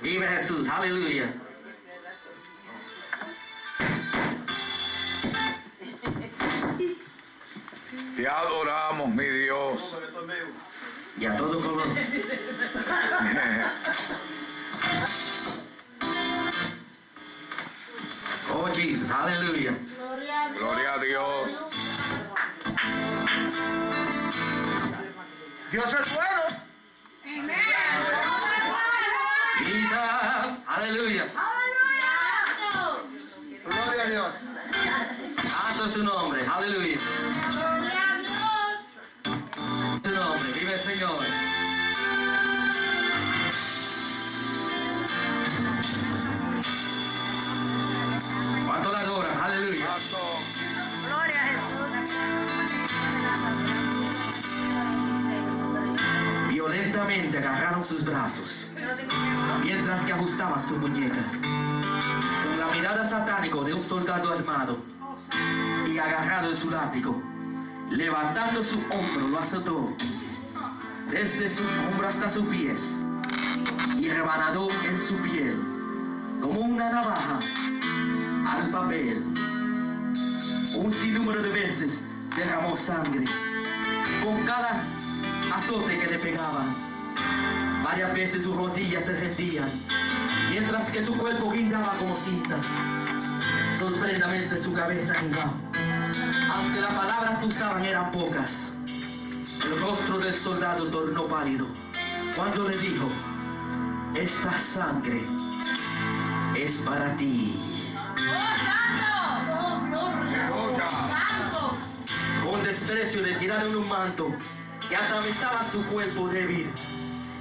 Vive 0.00 0.28
Jesús, 0.28 0.68
aleluya. 0.68 1.34
Te 8.16 8.28
adoramos, 8.28 9.08
mi 9.08 9.24
Dios. 9.24 9.96
Y 11.18 11.26
a 11.26 11.36
todo 11.36 11.60
color. 11.60 11.88
Oh, 18.64 18.70
Jesus, 18.72 19.10
aleluya. 19.10 19.74
Gloria 20.56 20.94
a 20.94 20.98
Dios. 21.00 21.48
Dios 25.72 25.94
es 25.94 26.14
bueno. 26.14 26.42
Jesus, 29.64 30.62
aleluya. 30.68 31.26
Gloria 33.64 34.02
a 34.04 34.10
Dios. 34.10 34.34
Santo 35.38 35.84
es 35.86 35.92
su 35.92 36.04
nombre, 36.04 36.40
aleluya. 36.46 36.98
Su 40.04 40.10
nombre, 40.12 40.52
vive 40.54 40.72
el 40.72 40.78
Señor. 40.78 41.41
¿Cuánto 48.82 48.98
la 48.98 49.00
adoran? 49.00 49.40
Aleluya. 49.40 49.86
Violentamente 56.48 57.38
agarraron 57.38 57.84
sus 57.84 58.04
brazos 58.04 58.72
mientras 59.62 60.02
que 60.02 60.12
ajustaba 60.12 60.58
sus 60.58 60.78
muñecas. 60.78 61.34
Con 62.44 62.58
la 62.58 62.66
mirada 62.72 63.08
satánico 63.08 63.62
de 63.62 63.72
un 63.74 63.82
soldado 63.82 64.32
armado 64.32 64.76
y 65.88 65.98
agarrado 65.98 66.48
en 66.48 66.56
su 66.56 66.72
látigo, 66.72 67.22
levantando 67.88 68.64
su 68.64 68.80
hombro 68.90 69.28
lo 69.28 69.38
azotó 69.38 69.96
desde 71.08 71.48
su 71.48 71.62
hombro 71.86 72.08
hasta 72.08 72.28
sus 72.28 72.46
pies 72.46 73.04
y 74.00 74.08
rebanadó 74.08 74.66
en 74.88 74.98
su 74.98 75.16
piel 75.18 75.56
como 76.40 76.58
una 76.62 76.90
navaja 76.90 77.38
al 78.52 78.70
papel. 78.70 79.22
Un 80.76 80.92
sinnúmero 80.92 81.42
de 81.42 81.48
veces 81.48 82.04
derramó 82.36 82.76
sangre 82.76 83.24
con 84.22 84.42
cada 84.44 84.82
azote 85.54 85.96
que 85.96 86.06
le 86.06 86.18
pegaba. 86.18 86.64
Varias 87.82 88.14
veces 88.14 88.44
sus 88.44 88.56
rodillas 88.56 89.04
se 89.04 89.14
rendían, 89.14 89.68
mientras 90.50 90.90
que 90.90 91.04
su 91.04 91.16
cuerpo 91.16 91.50
guindaba 91.50 91.92
como 91.98 92.14
cintas. 92.14 92.68
Sorprendamente 93.78 94.56
su 94.56 94.72
cabeza 94.72 95.14
giraba. 95.14 95.52
Aunque 96.54 96.80
las 96.80 96.92
palabras 96.92 97.38
que 97.38 97.46
usaban 97.46 97.84
eran 97.84 98.10
pocas, 98.10 98.74
el 99.64 99.80
rostro 99.80 100.18
del 100.18 100.34
soldado 100.34 100.86
tornó 100.88 101.26
pálido 101.26 101.66
cuando 102.36 102.68
le 102.68 102.76
dijo, 102.76 103.08
esta 104.14 104.52
sangre 104.52 105.20
es 106.56 106.82
para 106.82 107.16
ti. 107.16 107.41
Desprecio 112.72 113.20
le 113.20 113.34
tiraron 113.34 113.76
un 113.76 113.86
manto 113.86 114.34
que 114.88 114.96
atravesaba 114.96 115.62
su 115.62 115.84
cuerpo 115.88 116.26
débil 116.28 116.72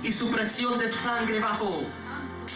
y 0.04 0.12
su 0.12 0.30
presión 0.30 0.78
de 0.78 0.90
sangre 0.90 1.40
bajó, 1.40 1.72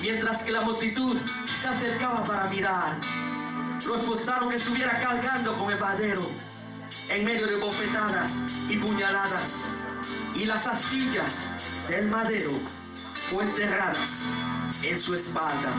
mientras 0.02 0.44
que 0.44 0.52
la 0.52 0.60
multitud 0.60 1.18
se 1.46 1.70
acercaba 1.70 2.22
para 2.26 2.50
mirar. 2.50 2.98
Lo 3.88 3.96
esforzaron 3.96 4.50
que 4.50 4.58
estuviera 4.58 4.92
cargando 5.00 5.54
con 5.54 5.72
el 5.72 5.80
madero, 5.80 6.22
en 7.12 7.24
medio 7.24 7.48
de 7.48 7.56
bofetadas 7.56 8.42
y 8.70 8.76
puñaladas, 8.76 9.70
y 10.36 10.44
las 10.44 10.68
astillas 10.68 11.88
del 11.88 12.10
madero 12.10 12.52
fueron 13.30 13.52
enterradas 13.52 14.34
en 14.84 15.00
su 15.00 15.16
espalda. 15.16 15.72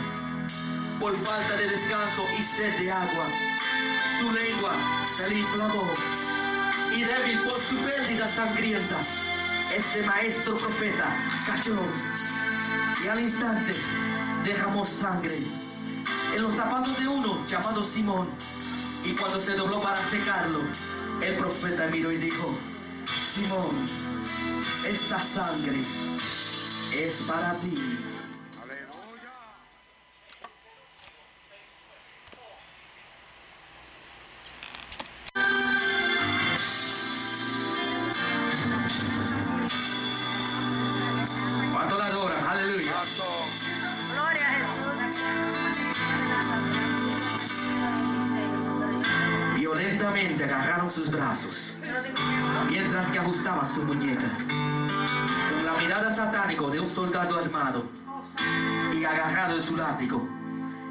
Por 0.99 1.15
falta 1.15 1.57
de 1.59 1.69
descanso 1.69 2.25
y 2.39 2.43
sed 2.43 2.75
de 2.79 2.91
agua, 2.91 3.27
su 4.19 4.33
lengua 4.33 4.73
se 5.05 5.29
le 5.29 5.41
inflamó, 5.41 5.85
y 6.97 7.05
débil 7.05 7.39
por 7.41 7.61
su 7.61 7.77
pérdida 7.77 8.27
sangrienta, 8.27 8.97
este 9.77 10.03
maestro 10.05 10.57
profeta 10.57 11.15
cayó 11.47 11.77
y 13.05 13.09
al 13.09 13.21
instante 13.21 13.75
derramó 14.45 14.87
sangre 14.87 15.37
en 16.35 16.43
los 16.43 16.55
zapatos 16.55 16.99
de 16.99 17.07
uno 17.07 17.47
llamado 17.47 17.85
Simón. 17.85 18.29
Y 19.05 19.13
cuando 19.13 19.39
se 19.39 19.55
dobló 19.57 19.81
para 19.81 19.97
secarlo, 19.97 20.61
el 21.23 21.37
profeta 21.37 21.87
miró 21.89 22.11
y 22.11 22.17
dijo, 22.17 22.59
Simón, 23.05 23.69
esta 24.89 25.19
sangre 25.19 25.79
es 25.79 27.25
para 27.29 27.53
ti. 27.61 28.06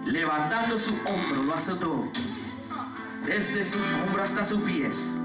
Levantando 0.05 0.77
su 0.77 0.93
hombro 1.05 1.43
lo 1.43 1.53
azotó 1.53 2.11
desde 3.25 3.63
su 3.63 3.79
hombro 4.03 4.23
hasta 4.23 4.45
sus 4.45 4.61
pies 4.61 5.19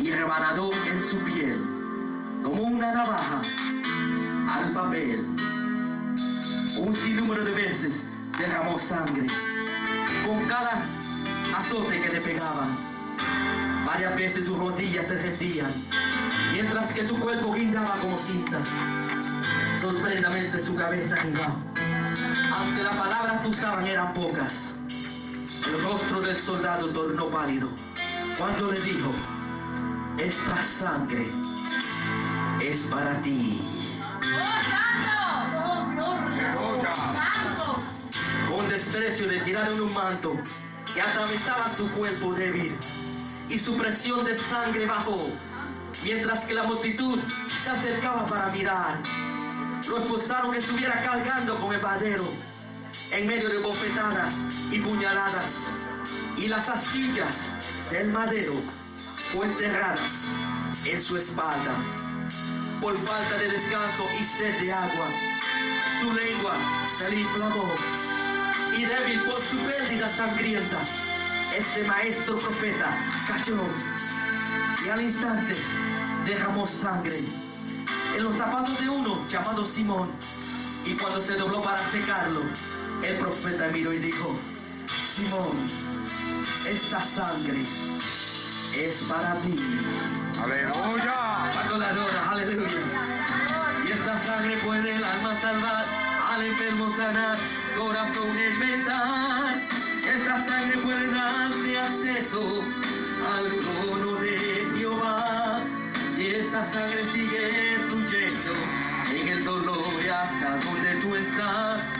y 0.00 0.10
rebanadó 0.10 0.70
en 0.90 1.00
su 1.00 1.18
piel 1.18 1.60
como 2.42 2.62
una 2.62 2.92
navaja 2.92 3.40
al 4.50 4.72
papel. 4.72 5.24
Un 6.78 6.94
sinnúmero 6.94 7.44
de 7.44 7.52
veces 7.52 8.06
derramó 8.38 8.78
sangre 8.78 9.26
con 10.26 10.44
cada 10.46 10.82
azote 11.56 12.00
que 12.00 12.08
le 12.08 12.20
pegaba. 12.20 12.66
Varias 13.86 14.16
veces 14.16 14.46
sus 14.46 14.58
rodillas 14.58 15.06
se 15.06 15.16
rendían, 15.16 15.70
mientras 16.52 16.92
que 16.92 17.06
su 17.06 17.18
cuerpo 17.18 17.52
guindaba 17.52 17.94
como 18.00 18.16
cintas. 18.16 18.70
Sorprendamente 19.80 20.58
su 20.58 20.74
cabeza 20.76 21.16
giraba. 21.16 21.71
Aunque 22.54 22.82
las 22.82 22.96
palabras 22.96 23.40
que 23.42 23.48
usaban 23.48 23.86
eran 23.86 24.12
pocas, 24.12 24.76
el 25.66 25.82
rostro 25.82 26.20
del 26.20 26.36
soldado 26.36 26.88
tornó 26.88 27.30
pálido 27.30 27.68
cuando 28.38 28.70
le 28.70 28.80
dijo, 28.80 29.12
esta 30.18 30.62
sangre 30.62 31.26
es 32.60 32.86
para 32.86 33.20
ti. 33.22 33.60
Con 38.50 38.68
desprecio 38.68 39.26
le 39.28 39.40
tiraron 39.40 39.80
un 39.80 39.94
manto 39.94 40.36
que 40.94 41.00
atravesaba 41.00 41.68
su 41.68 41.90
cuerpo 41.92 42.34
débil 42.34 42.76
y 43.48 43.58
su 43.58 43.76
presión 43.76 44.24
de 44.24 44.34
sangre 44.34 44.86
bajó, 44.86 45.18
mientras 46.04 46.44
que 46.44 46.54
la 46.54 46.64
multitud 46.64 47.18
se 47.46 47.70
acercaba 47.70 48.26
para 48.26 48.48
mirar. 48.48 48.98
Lo 49.88 49.98
esforzaron 49.98 50.52
que 50.52 50.58
estuviera 50.58 51.02
cargando 51.02 51.56
con 51.56 51.74
el 51.74 51.80
madero, 51.82 52.24
en 53.12 53.26
medio 53.26 53.48
de 53.48 53.58
bofetadas 53.58 54.44
y 54.70 54.78
puñaladas, 54.78 55.72
y 56.38 56.48
las 56.48 56.68
astillas 56.68 57.88
del 57.90 58.08
madero 58.10 58.54
fue 59.32 59.46
enterradas 59.46 60.34
en 60.86 61.00
su 61.00 61.16
espalda. 61.16 61.74
Por 62.80 62.96
falta 62.96 63.38
de 63.38 63.48
descanso 63.48 64.04
y 64.20 64.24
sed 64.24 64.60
de 64.60 64.72
agua, 64.72 65.06
su 66.00 66.12
lengua 66.12 66.54
se 66.86 67.10
le 67.10 67.20
inflamó 67.20 67.68
y 68.76 68.84
débil 68.84 69.20
por 69.22 69.40
su 69.42 69.56
pérdida 69.58 70.08
sangrienta, 70.08 70.80
ese 71.56 71.84
maestro 71.84 72.38
profeta 72.38 72.96
cayó 73.26 73.60
y 74.86 74.88
al 74.88 75.02
instante 75.02 75.54
derramó 76.24 76.66
sangre 76.66 77.20
en 78.16 78.24
los 78.24 78.36
zapatos 78.36 78.80
de 78.80 78.88
uno 78.88 79.26
llamado 79.28 79.64
Simón. 79.64 80.10
Y 80.84 80.94
cuando 80.94 81.20
se 81.20 81.36
dobló 81.36 81.62
para 81.62 81.76
secarlo, 81.76 82.42
el 83.02 83.18
profeta 83.18 83.68
miró 83.68 83.92
y 83.92 83.98
dijo, 83.98 84.34
Simón, 84.86 85.50
esta 86.68 87.00
sangre 87.00 87.60
es 87.60 89.04
para 89.08 89.34
ti. 89.36 89.54
Aleluya. 90.42 91.12
Cuando 91.52 91.78
la 91.78 91.88
aleluya. 92.30 92.80
Y 93.86 93.90
esta 93.90 94.18
sangre 94.18 94.56
puede 94.58 94.94
el 94.94 95.04
alma 95.04 95.34
salvar, 95.34 95.84
al 96.32 96.42
enfermo 96.42 96.90
sanar, 96.90 97.38
corazón 97.78 98.28
inventar. 98.52 99.62
Esta 100.04 100.44
sangre 100.44 100.78
puede 100.78 101.10
darle 101.12 101.78
acceso 101.78 102.64
al 103.36 103.48
trono 103.48 104.14
de 104.16 104.66
Jehová. 104.78 105.62
Y 106.18 106.34
esta 106.34 106.64
sangre 106.64 107.04
sigue 107.04 107.78
fluyendo 107.88 108.52
en 109.14 109.28
el 109.28 109.44
dolor 109.44 109.84
y 110.04 110.08
hasta 110.08 110.58
donde 110.58 110.94
tú 111.00 111.16
estás. 111.16 111.92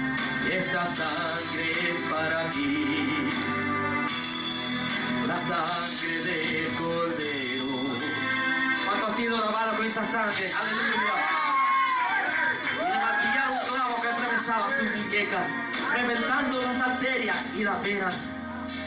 Esta 0.51 0.87
sangre 0.87 1.71
es 1.91 2.07
para 2.11 2.51
ti. 2.51 3.29
La 5.27 5.37
sangre 5.39 6.19
del 6.25 6.75
cordero. 6.75 7.65
¿Cuánto 8.85 9.07
ha 9.07 9.11
sido 9.11 9.39
lavada 9.39 9.77
con 9.77 9.87
esa 9.87 10.05
sangre? 10.05 10.53
Aleluya. 10.61 11.15
Le 12.83 12.99
martillaron 12.99 13.53
un 13.53 13.75
clavo 13.75 14.03
que 14.03 14.09
atravesaba 14.09 14.71
sus 14.71 15.01
muñecas, 15.01 15.47
reventando 15.95 16.63
las 16.63 16.81
arterias 16.81 17.55
y 17.57 17.65
las 17.65 17.83
venas. 17.83 18.33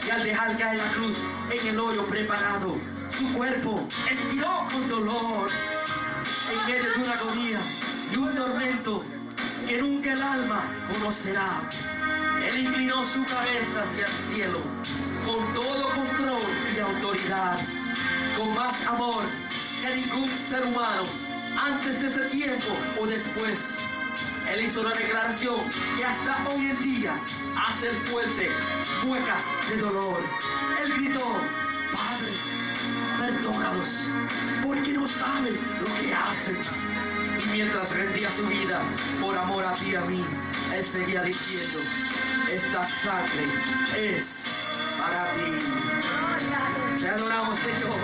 Y 0.06 0.10
al 0.10 0.22
dejar 0.22 0.56
caer 0.56 0.76
la 0.78 0.88
cruz 0.88 1.24
en 1.50 1.68
el 1.68 1.80
hoyo 1.80 2.06
preparado, 2.06 2.76
su 3.08 3.32
cuerpo 3.34 3.86
expiró 4.08 4.66
con 4.70 4.88
dolor 4.88 5.50
en 6.50 6.66
medio 6.66 6.92
de 6.92 6.98
una 6.98 7.12
agonía 7.12 7.58
y 8.12 8.16
un 8.16 8.34
tormento 8.34 9.04
que 9.66 9.78
nunca 9.80 10.12
el 10.12 10.22
alma 10.22 10.62
conocerá. 10.92 11.60
Él 12.46 12.58
inclinó 12.58 13.04
su 13.04 13.24
cabeza 13.24 13.82
hacia 13.82 14.04
el 14.04 14.12
cielo 14.12 14.60
con 15.24 15.54
todo 15.54 15.88
control 15.90 16.42
y 16.76 16.80
autoridad, 16.80 17.58
con 18.36 18.54
más 18.54 18.86
amor 18.86 19.24
que 19.82 19.96
ningún 19.96 20.28
ser 20.28 20.62
humano 20.64 21.02
antes 21.58 22.02
de 22.02 22.08
ese 22.08 22.20
tiempo 22.26 22.76
o 23.00 23.06
después. 23.06 23.84
Él 24.52 24.64
hizo 24.64 24.82
una 24.82 24.94
declaración 24.94 25.56
que 25.96 26.04
hasta 26.04 26.36
hoy 26.48 26.66
en 26.66 26.80
día 26.80 27.18
hace 27.68 27.90
fuerte 28.04 28.48
huecas 29.06 29.50
de 29.70 29.76
dolor. 29.78 30.20
Él 30.82 30.92
gritó, 30.94 31.26
Padre, 31.92 32.55
perdónalos, 33.26 34.10
porque 34.62 34.92
no 34.92 35.06
saben 35.06 35.54
lo 35.80 35.86
que 36.00 36.14
hacen. 36.14 36.56
Y 37.42 37.56
mientras 37.56 37.96
rendía 37.96 38.30
su 38.30 38.46
vida 38.46 38.80
por 39.20 39.36
amor 39.36 39.64
a 39.64 39.74
ti 39.74 39.90
y 39.90 39.94
a 39.96 40.00
mí, 40.02 40.24
él 40.72 40.84
seguía 40.84 41.22
diciendo, 41.22 41.80
esta 42.52 42.84
sangre 42.84 43.44
es 43.96 44.96
para 44.98 45.24
ti. 45.32 47.02
Te 47.02 47.08
adoramos, 47.08 47.58
Señor. 47.58 47.98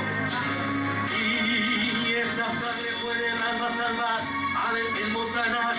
Y 1.19 2.13
esta 2.15 2.45
sangre 2.45 2.91
puede 3.03 3.27
el 3.29 3.43
alma 3.43 3.69
salvar, 3.77 4.19
al 4.65 5.27
sanar, 5.35 5.75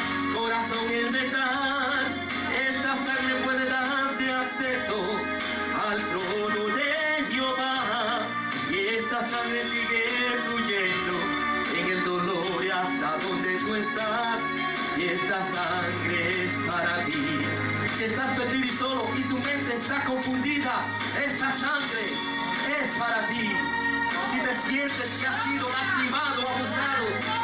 y 19.15 19.21
tu 19.29 19.37
mente 19.37 19.75
está 19.75 20.03
confundida, 20.03 20.85
esta 21.23 21.51
sangre 21.53 22.01
es 22.81 22.97
para 22.97 23.25
ti. 23.27 23.49
Si 24.29 24.39
te 24.39 24.53
sientes 24.53 25.19
que 25.21 25.27
has 25.27 25.43
sido 25.43 25.69
lastimado, 25.69 26.41
abusado, 26.41 27.42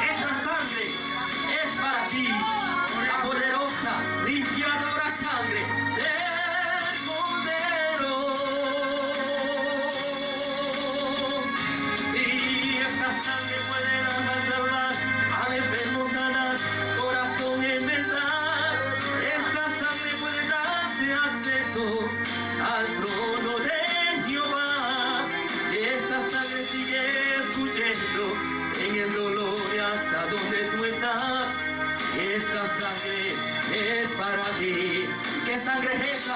Esta 32.39 32.65
sangre 32.65 33.99
es 33.99 34.11
para 34.13 34.41
ti. 34.57 35.09
¿Qué 35.45 35.59
sangre 35.59 35.93
es 35.93 36.07
esa? 36.07 36.35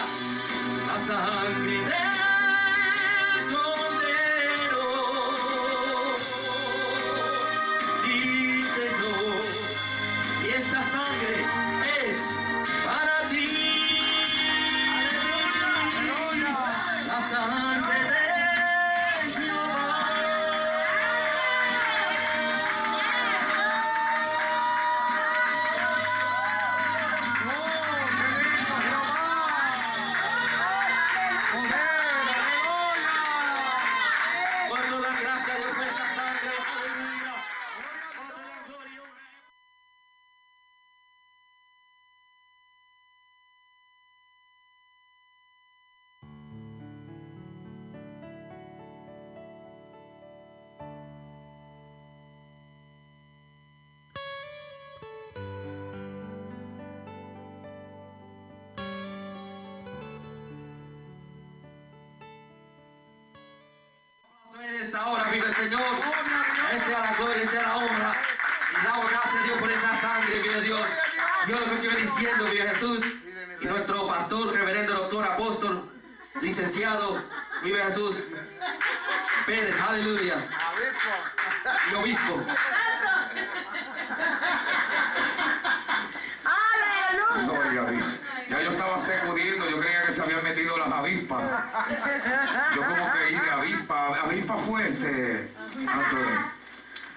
La 0.88 1.00
sangre 1.00 1.78
del 1.78 2.13
pastor, 74.24 74.54
reverendo, 74.54 74.94
doctor, 74.94 75.26
apóstol, 75.26 75.92
licenciado, 76.40 77.22
vive 77.62 77.84
Jesús, 77.84 78.28
Pérez, 79.46 79.76
aleluya, 79.82 80.38
y 81.92 81.96
obispo. 81.96 82.42
¡Aleluya! 86.46 88.02
Ya 88.50 88.62
yo 88.62 88.70
estaba 88.70 88.98
sacudiendo, 88.98 89.70
yo 89.70 89.80
creía 89.82 90.06
que 90.06 90.14
se 90.14 90.22
habían 90.22 90.42
metido 90.42 90.78
las 90.78 90.90
avispas. 90.90 91.44
Yo 92.76 92.82
como 92.82 93.12
que 93.12 93.20
de 93.20 93.52
avispa, 93.52 94.08
avispa 94.24 94.58
fuerte. 94.58 95.50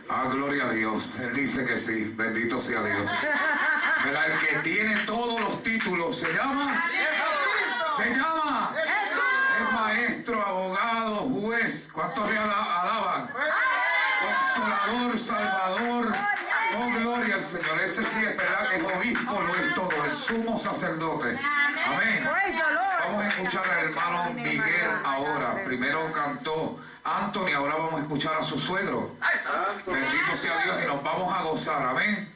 Ah, 0.08 0.24
gloria 0.28 0.66
a 0.66 0.70
Dios, 0.70 1.20
él 1.20 1.32
dice 1.34 1.64
que 1.64 1.78
sí, 1.78 2.14
bendito 2.16 2.60
sea 2.60 2.82
Dios. 2.82 3.12
¿Verdad? 4.06 4.30
El 4.30 4.38
que 4.38 4.54
tiene 4.60 4.96
todos 5.04 5.40
los 5.40 5.62
títulos 5.64 6.16
se 6.20 6.32
llama. 6.32 6.84
Se 7.96 8.14
llama. 8.14 8.72
Es 8.76 9.72
maestro, 9.72 10.46
abogado, 10.46 11.16
juez. 11.28 11.88
¿Cuántos 11.92 12.28
le 12.30 12.38
ala- 12.38 12.82
alaban? 12.82 13.30
Consolador, 14.22 15.18
salvador. 15.18 16.12
Oh, 16.78 16.90
gloria 17.00 17.34
al 17.34 17.42
Señor. 17.42 17.80
Ese 17.80 18.04
sí 18.04 18.22
es 18.24 18.36
verdad 18.36 18.68
que 18.68 18.76
es 18.76 18.84
obispo, 18.84 19.40
lo 19.42 19.54
es 19.56 19.74
todo. 19.74 20.04
El 20.04 20.14
sumo 20.14 20.56
sacerdote. 20.56 21.36
Amén. 21.86 22.28
Vamos 23.00 23.24
a 23.24 23.28
escuchar 23.28 23.64
al 23.68 23.88
hermano 23.88 24.32
Miguel 24.34 24.90
ahora. 25.04 25.64
Primero 25.64 26.12
cantó 26.12 26.78
Anthony, 27.02 27.52
ahora 27.56 27.74
vamos 27.74 27.94
a 27.94 28.02
escuchar 28.02 28.34
a 28.38 28.42
su 28.44 28.56
suegro. 28.58 29.16
Bendito 29.84 30.36
sea 30.36 30.56
Dios 30.62 30.76
y 30.84 30.86
nos 30.86 31.02
vamos 31.02 31.32
a 31.36 31.42
gozar. 31.42 31.82
Amén. 31.86 32.32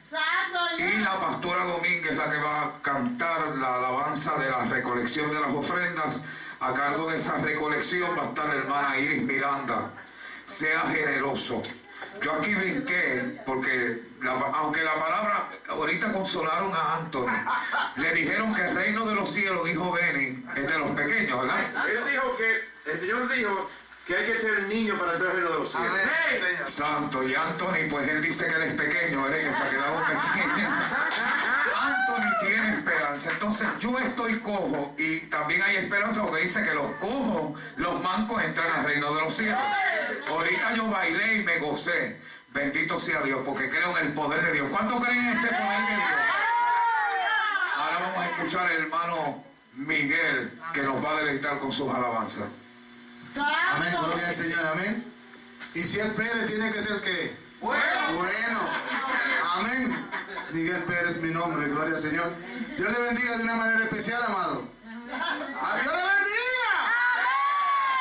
Y 0.77 0.99
la 0.99 1.19
pastora 1.19 1.63
Domínguez, 1.65 2.15
la 2.15 2.29
que 2.29 2.37
va 2.37 2.63
a 2.63 2.81
cantar 2.81 3.55
la 3.57 3.75
alabanza 3.75 4.37
de 4.37 4.49
la 4.49 4.65
recolección 4.65 5.29
de 5.31 5.39
las 5.39 5.51
ofrendas. 5.51 6.23
A 6.59 6.73
cargo 6.73 7.09
de 7.09 7.17
esa 7.17 7.37
recolección 7.39 8.15
va 8.17 8.23
a 8.23 8.27
estar 8.27 8.47
la 8.47 8.55
hermana 8.55 8.97
Iris 8.97 9.23
Miranda. 9.23 9.91
Sea 10.45 10.81
generoso. 10.81 11.63
Yo 12.21 12.33
aquí 12.33 12.53
brinqué 12.53 13.41
porque 13.45 14.01
aunque 14.53 14.83
la 14.83 14.93
palabra, 14.95 15.49
ahorita 15.69 16.11
consolaron 16.11 16.71
a 16.73 16.95
Anthony, 16.95 17.31
le 17.95 18.13
dijeron 18.13 18.53
que 18.53 18.61
el 18.61 18.75
reino 18.75 19.05
de 19.05 19.15
los 19.15 19.29
cielos, 19.29 19.65
dijo 19.65 19.91
Benny, 19.91 20.45
es 20.55 20.67
de 20.67 20.77
los 20.77 20.91
pequeños, 20.91 21.41
¿verdad? 21.41 21.87
Él 21.89 22.03
dijo 22.11 22.37
que, 22.37 22.91
el 22.91 22.99
Señor 22.99 23.33
dijo 23.33 23.69
que 24.07 24.15
hay 24.15 24.25
que 24.25 24.35
ser 24.35 24.63
niño 24.63 24.97
para 24.97 25.13
entrar 25.13 25.31
al 25.31 25.37
reino 25.37 25.51
de 25.51 25.59
los 25.59 25.71
cielos. 25.71 25.97
Santo, 26.65 27.23
y 27.23 27.35
Anthony, 27.35 27.89
pues 27.89 28.07
él 28.07 28.21
dice 28.21 28.47
que 28.47 28.55
él 28.55 28.63
es 28.63 28.73
pequeño, 28.73 29.27
él 29.27 29.33
es 29.33 29.47
que 29.47 29.53
se 29.53 29.63
ha 29.63 29.69
quedado 29.69 30.03
pequeño. 30.05 30.69
Anthony 31.81 32.45
tiene 32.47 32.73
esperanza, 32.73 33.31
entonces 33.31 33.67
yo 33.79 33.97
estoy 33.99 34.39
cojo 34.39 34.95
y 34.97 35.19
también 35.27 35.61
hay 35.61 35.75
esperanza 35.77 36.23
porque 36.23 36.41
dice 36.41 36.63
que 36.63 36.73
los 36.73 36.91
cojos, 36.95 37.59
los 37.75 38.01
mancos 38.01 38.43
entran 38.43 38.71
al 38.71 38.85
reino 38.85 39.13
de 39.13 39.21
los 39.21 39.35
cielos. 39.35 39.59
Ahorita 40.29 40.73
yo 40.75 40.87
bailé 40.87 41.37
y 41.37 41.43
me 41.43 41.59
gocé. 41.59 42.19
Bendito 42.53 42.99
sea 42.99 43.21
Dios, 43.21 43.41
porque 43.45 43.69
creo 43.69 43.97
en 43.97 44.07
el 44.07 44.13
poder 44.13 44.43
de 44.43 44.53
Dios. 44.53 44.67
¿Cuántos 44.71 45.03
creen 45.03 45.25
en 45.25 45.37
ese 45.37 45.47
poder 45.47 45.81
de 45.81 45.95
Dios? 45.95 46.09
Ahora 47.77 47.99
vamos 47.99 48.17
a 48.17 48.25
escuchar 48.29 48.65
al 48.65 48.71
hermano 48.73 49.43
Miguel 49.73 50.51
que 50.73 50.81
nos 50.81 51.03
va 51.03 51.11
a 51.11 51.17
deleitar 51.19 51.59
con 51.59 51.71
sus 51.71 51.93
alabanzas. 51.93 52.49
Amén, 53.37 53.95
gloria 53.99 54.27
al 54.27 54.35
Señor, 54.35 54.65
amén. 54.67 55.05
Y 55.73 55.83
si 55.83 55.99
el 55.99 56.11
Pérez 56.13 56.47
tiene 56.47 56.71
que 56.71 56.81
ser 56.81 57.01
qué? 57.01 57.37
Bueno. 57.61 58.69
Amén. 59.53 60.09
Miguel 60.51 60.83
Pérez, 60.83 61.17
mi 61.21 61.31
nombre, 61.31 61.67
gloria 61.69 61.95
al 61.95 62.01
Señor. 62.01 62.31
Dios 62.77 62.91
le 62.91 62.99
bendiga 62.99 63.37
de 63.37 63.43
una 63.43 63.55
manera 63.55 63.83
especial, 63.83 64.21
amado. 64.23 64.67
¡A 65.13 65.75
Dios 65.77 65.93
le 65.93 66.01
bendiga! 66.01 66.73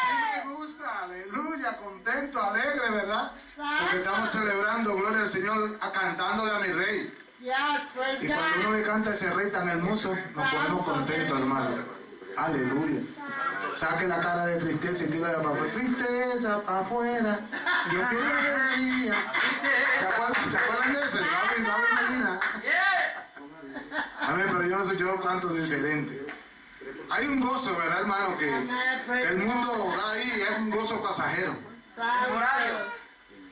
Sí 0.09 0.15
me 0.21 0.55
gusta, 0.55 1.03
aleluya, 1.05 1.77
contento, 1.77 2.43
alegre, 2.43 2.91
¿verdad? 2.91 3.33
Porque 3.57 3.97
estamos 3.97 4.31
celebrando, 4.31 4.97
gloria 4.97 5.21
al 5.21 5.29
Señor, 5.29 5.79
a 5.81 5.93
cantándole 5.93 6.51
a 6.51 6.59
mi 6.59 6.73
rey. 6.73 7.17
Y 8.21 8.27
cuando 8.27 8.61
uno 8.61 8.73
le 8.73 8.83
canta 8.83 9.11
a 9.11 9.15
ese 9.15 9.33
rey 9.35 9.51
tan 9.51 9.69
hermoso, 9.69 10.17
nos 10.35 10.51
ponemos 10.53 10.85
contentos, 10.85 11.39
hermano. 11.39 12.00
Aleluya. 12.37 13.01
Saque 13.77 14.07
la 14.07 14.21
cara 14.21 14.47
de 14.47 14.57
tristeza 14.57 15.05
y 15.05 15.09
tírala 15.09 15.39
para 15.39 15.55
afuera. 15.55 15.73
Tristeza 15.73 16.61
para 16.63 16.81
afuera. 16.81 17.41
Yo 17.93 18.09
quiero 18.09 18.39
alegría. 18.39 19.33
¿Se 20.01 20.07
acuerdan, 20.07 20.51
¿Se 20.51 20.57
acuerdan 20.57 20.93
de 20.93 21.01
ese? 21.01 21.19
Amén, 24.21 24.47
pero 24.51 24.63
yo 24.69 24.79
no 24.79 24.87
sé, 24.87 24.97
yo 24.97 25.21
canto 25.21 25.49
diferente. 25.49 26.27
Hay 27.11 27.27
un 27.27 27.41
gozo, 27.41 27.77
¿verdad, 27.77 28.01
hermano? 28.01 28.39
Que, 28.39 28.49
el 28.49 29.39
mundo 29.39 29.95
da 29.97 30.13
ahí, 30.13 30.43
es 30.43 30.59
un 30.59 30.71
gozo 30.71 31.03
pasajero. 31.03 31.57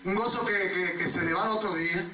Un 0.04 0.14
gozo 0.14 0.46
que, 0.46 0.52
que, 0.52 0.98
que 0.98 1.04
se 1.04 1.22
le 1.22 1.32
va 1.32 1.42
al 1.44 1.50
otro 1.50 1.74
día. 1.74 2.04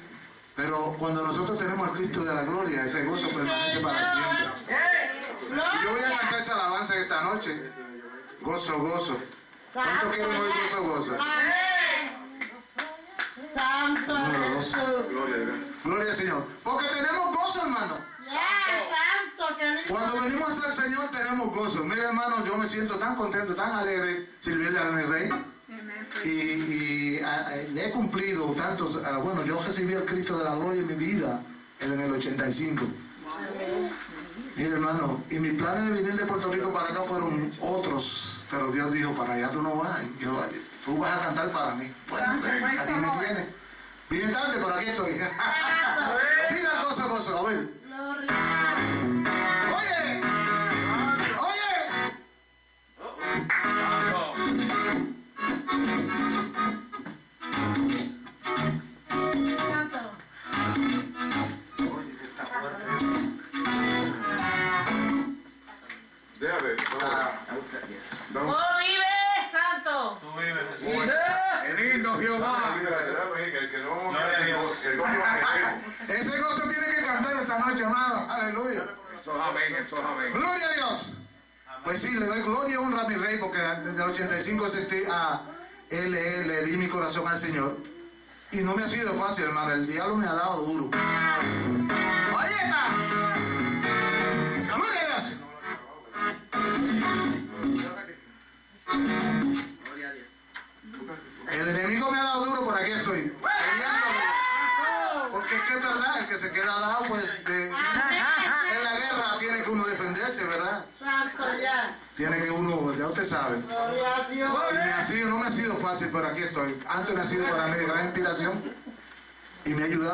Pero 0.55 0.95
cuando 0.97 1.21
nosotros 1.21 1.59
tenemos 1.59 1.87
al 1.87 1.95
Cristo 1.95 2.23
de 2.23 2.33
la 2.33 2.43
gloria, 2.43 2.85
ese 2.85 3.03
gozo 3.03 3.27
permanece 3.29 3.79
para 3.81 4.13
siempre. 4.13 4.75
Yo 5.49 5.91
voy 5.91 6.01
a 6.01 6.17
cantar 6.17 6.39
esa 6.39 6.53
alabanza 6.53 6.97
esta 6.97 7.21
noche. 7.21 7.71
Gozo, 8.41 8.79
gozo. 8.79 9.17
¿Cuánto 9.73 10.11
quieren 10.11 10.35
oír 10.35 10.51
gozo, 10.61 10.83
gozo? 10.83 11.17
Santo 13.53 14.17
Número 14.17 14.49
dos. 14.55 14.75
Gloria 15.83 16.09
al 16.09 16.15
Señor. 16.15 16.47
Porque 16.63 16.87
tenemos 16.87 17.35
gozo, 17.37 17.61
hermano. 17.61 17.97
santo, 18.25 19.57
que 19.57 19.65
lindo. 19.65 19.81
Cuando 19.87 20.21
venimos 20.21 20.63
al 20.63 20.73
Señor 20.73 21.11
tenemos 21.11 21.53
gozo. 21.53 21.83
Mira, 21.83 22.03
hermano, 22.05 22.45
yo 22.45 22.57
me 22.57 22.67
siento 22.67 22.97
tan 22.97 23.15
contento, 23.15 23.55
tan 23.55 23.71
alegre 23.71 24.29
sirviendo 24.39 24.81
a 24.81 24.85
mi 24.85 25.03
rey. 25.03 25.29
Y, 26.23 26.29
y, 26.29 27.19
le 27.73 27.85
he 27.85 27.91
cumplido 27.91 28.51
tantos. 28.53 29.01
ah, 29.05 29.17
bueno, 29.17 29.45
yo 29.45 29.61
recibí 29.61 29.93
al 29.93 30.05
Cristo 30.05 30.37
de 30.37 30.43
la 30.43 30.55
gloria 30.55 30.81
en 30.81 30.87
mi 30.87 30.95
vida 30.95 31.41
en 31.79 31.99
el 31.99 32.11
85. 32.11 32.85
Mira, 34.55 34.75
hermano, 34.75 35.21
y 35.29 35.39
mis 35.39 35.53
planes 35.53 35.85
de 35.85 35.91
venir 35.91 36.13
de 36.13 36.25
Puerto 36.25 36.51
Rico 36.51 36.71
para 36.71 36.87
acá 36.87 37.03
fueron 37.03 37.53
otros. 37.59 38.45
Pero 38.49 38.71
Dios 38.71 38.91
dijo: 38.93 39.13
Para 39.13 39.33
allá 39.33 39.51
tú 39.51 39.61
no 39.61 39.75
vas. 39.75 40.01
Y 40.03 40.23
yo, 40.23 40.31
tú 40.85 40.97
vas 40.97 41.17
a 41.17 41.21
cantar 41.21 41.51
para 41.51 41.75
mí. 41.75 41.91
Bueno, 42.09 42.39
pues, 42.39 42.79
aquí 42.79 42.93
me 42.93 43.09
tienes. 43.19 43.47
Vine 44.09 44.31
tarde, 44.31 44.53
pero 44.53 44.73
aquí 44.73 44.85
estoy. 44.85 45.11
El 45.11 46.83
gozo, 46.83 47.09
gozo, 47.09 47.37
a 47.39 47.49
ver. 47.49 47.84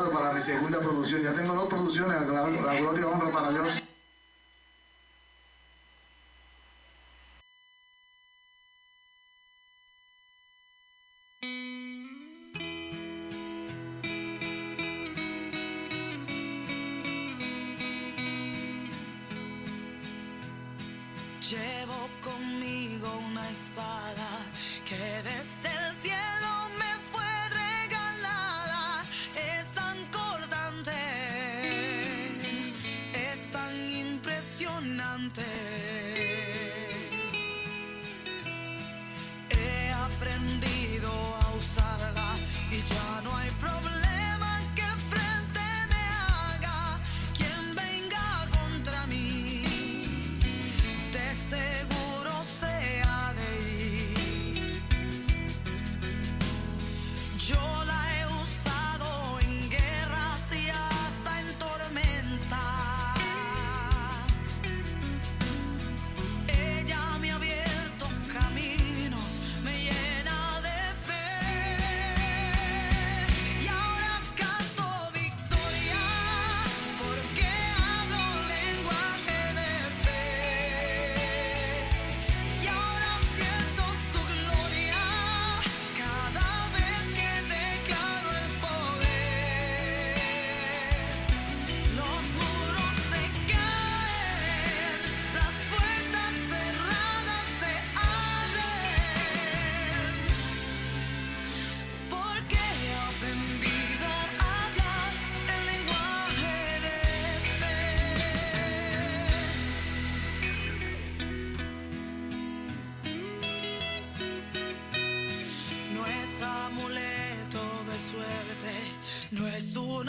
Para 0.10 0.34
mi 0.34 0.42
segunda 0.42 0.80
producción. 0.80 1.22
Ya 1.22 1.34
tengo 1.34 1.54
dos 1.54 1.70
producciones, 1.70 2.28
la, 2.28 2.50
la 2.50 2.76
gloria 2.76 3.08
honra 3.08 3.32
para 3.32 3.50
Dios. 3.50 3.84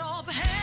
up. 0.00 0.30
Hey. 0.30 0.61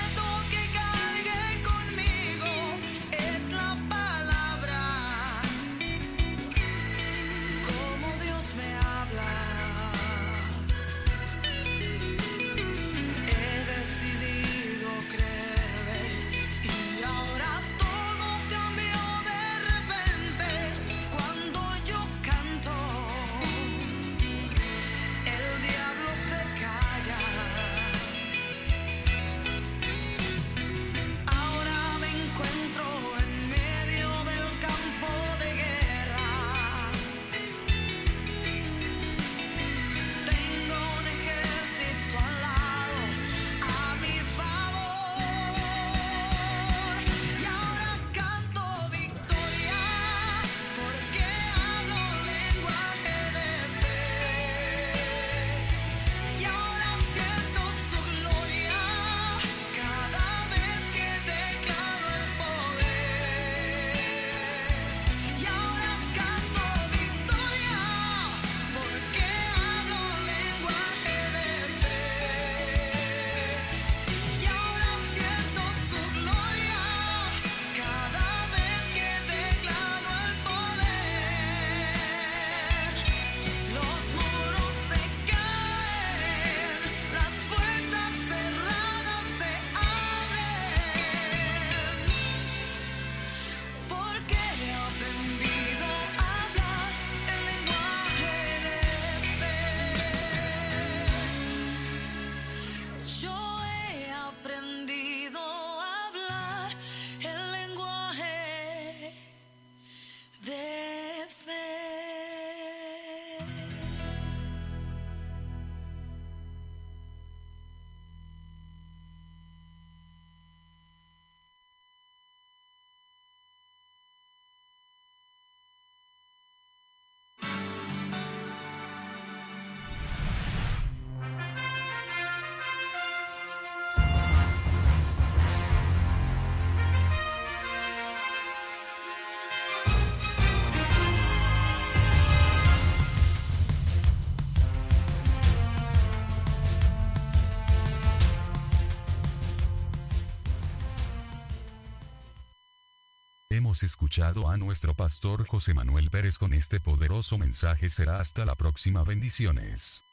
Hemos 153.69 153.83
escuchado 153.83 154.49
a 154.49 154.57
nuestro 154.57 154.95
pastor 154.95 155.45
José 155.45 155.75
Manuel 155.75 156.09
Pérez 156.09 156.39
con 156.39 156.55
este 156.55 156.79
poderoso 156.79 157.37
mensaje. 157.37 157.91
Será 157.91 158.19
hasta 158.19 158.43
la 158.43 158.55
próxima. 158.55 159.03
Bendiciones. 159.03 160.08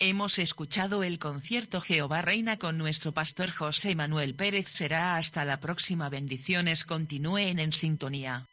Hemos 0.00 0.38
escuchado 0.38 1.02
el 1.02 1.18
concierto 1.18 1.80
Jehová 1.80 2.22
Reina 2.22 2.56
con 2.56 2.78
nuestro 2.78 3.12
pastor 3.12 3.50
José 3.50 3.96
Manuel 3.96 4.36
Pérez. 4.36 4.68
Será 4.68 5.16
hasta 5.16 5.44
la 5.44 5.58
próxima. 5.58 6.08
Bendiciones. 6.08 6.84
Continúen 6.84 7.58
en 7.58 7.72
sintonía. 7.72 8.46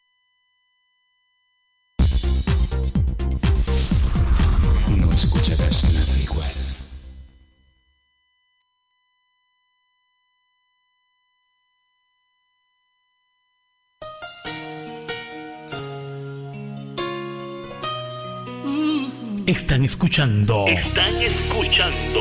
Están 19.55 19.85
escuchando. 19.85 20.65
Están 20.67 21.15
escuchando. 21.21 22.19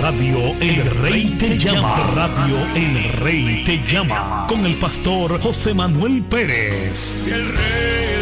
Radio 0.00 0.56
El 0.60 0.84
Rey 0.84 1.36
te 1.38 1.56
llama. 1.56 2.12
Radio 2.12 2.66
El 2.74 3.04
Rey 3.20 3.62
te 3.64 3.80
llama. 3.86 4.46
Con 4.48 4.66
el 4.66 4.76
pastor 4.80 5.40
José 5.40 5.74
Manuel 5.74 6.24
Pérez. 6.24 7.22
El 7.28 7.46
rey 7.54 8.21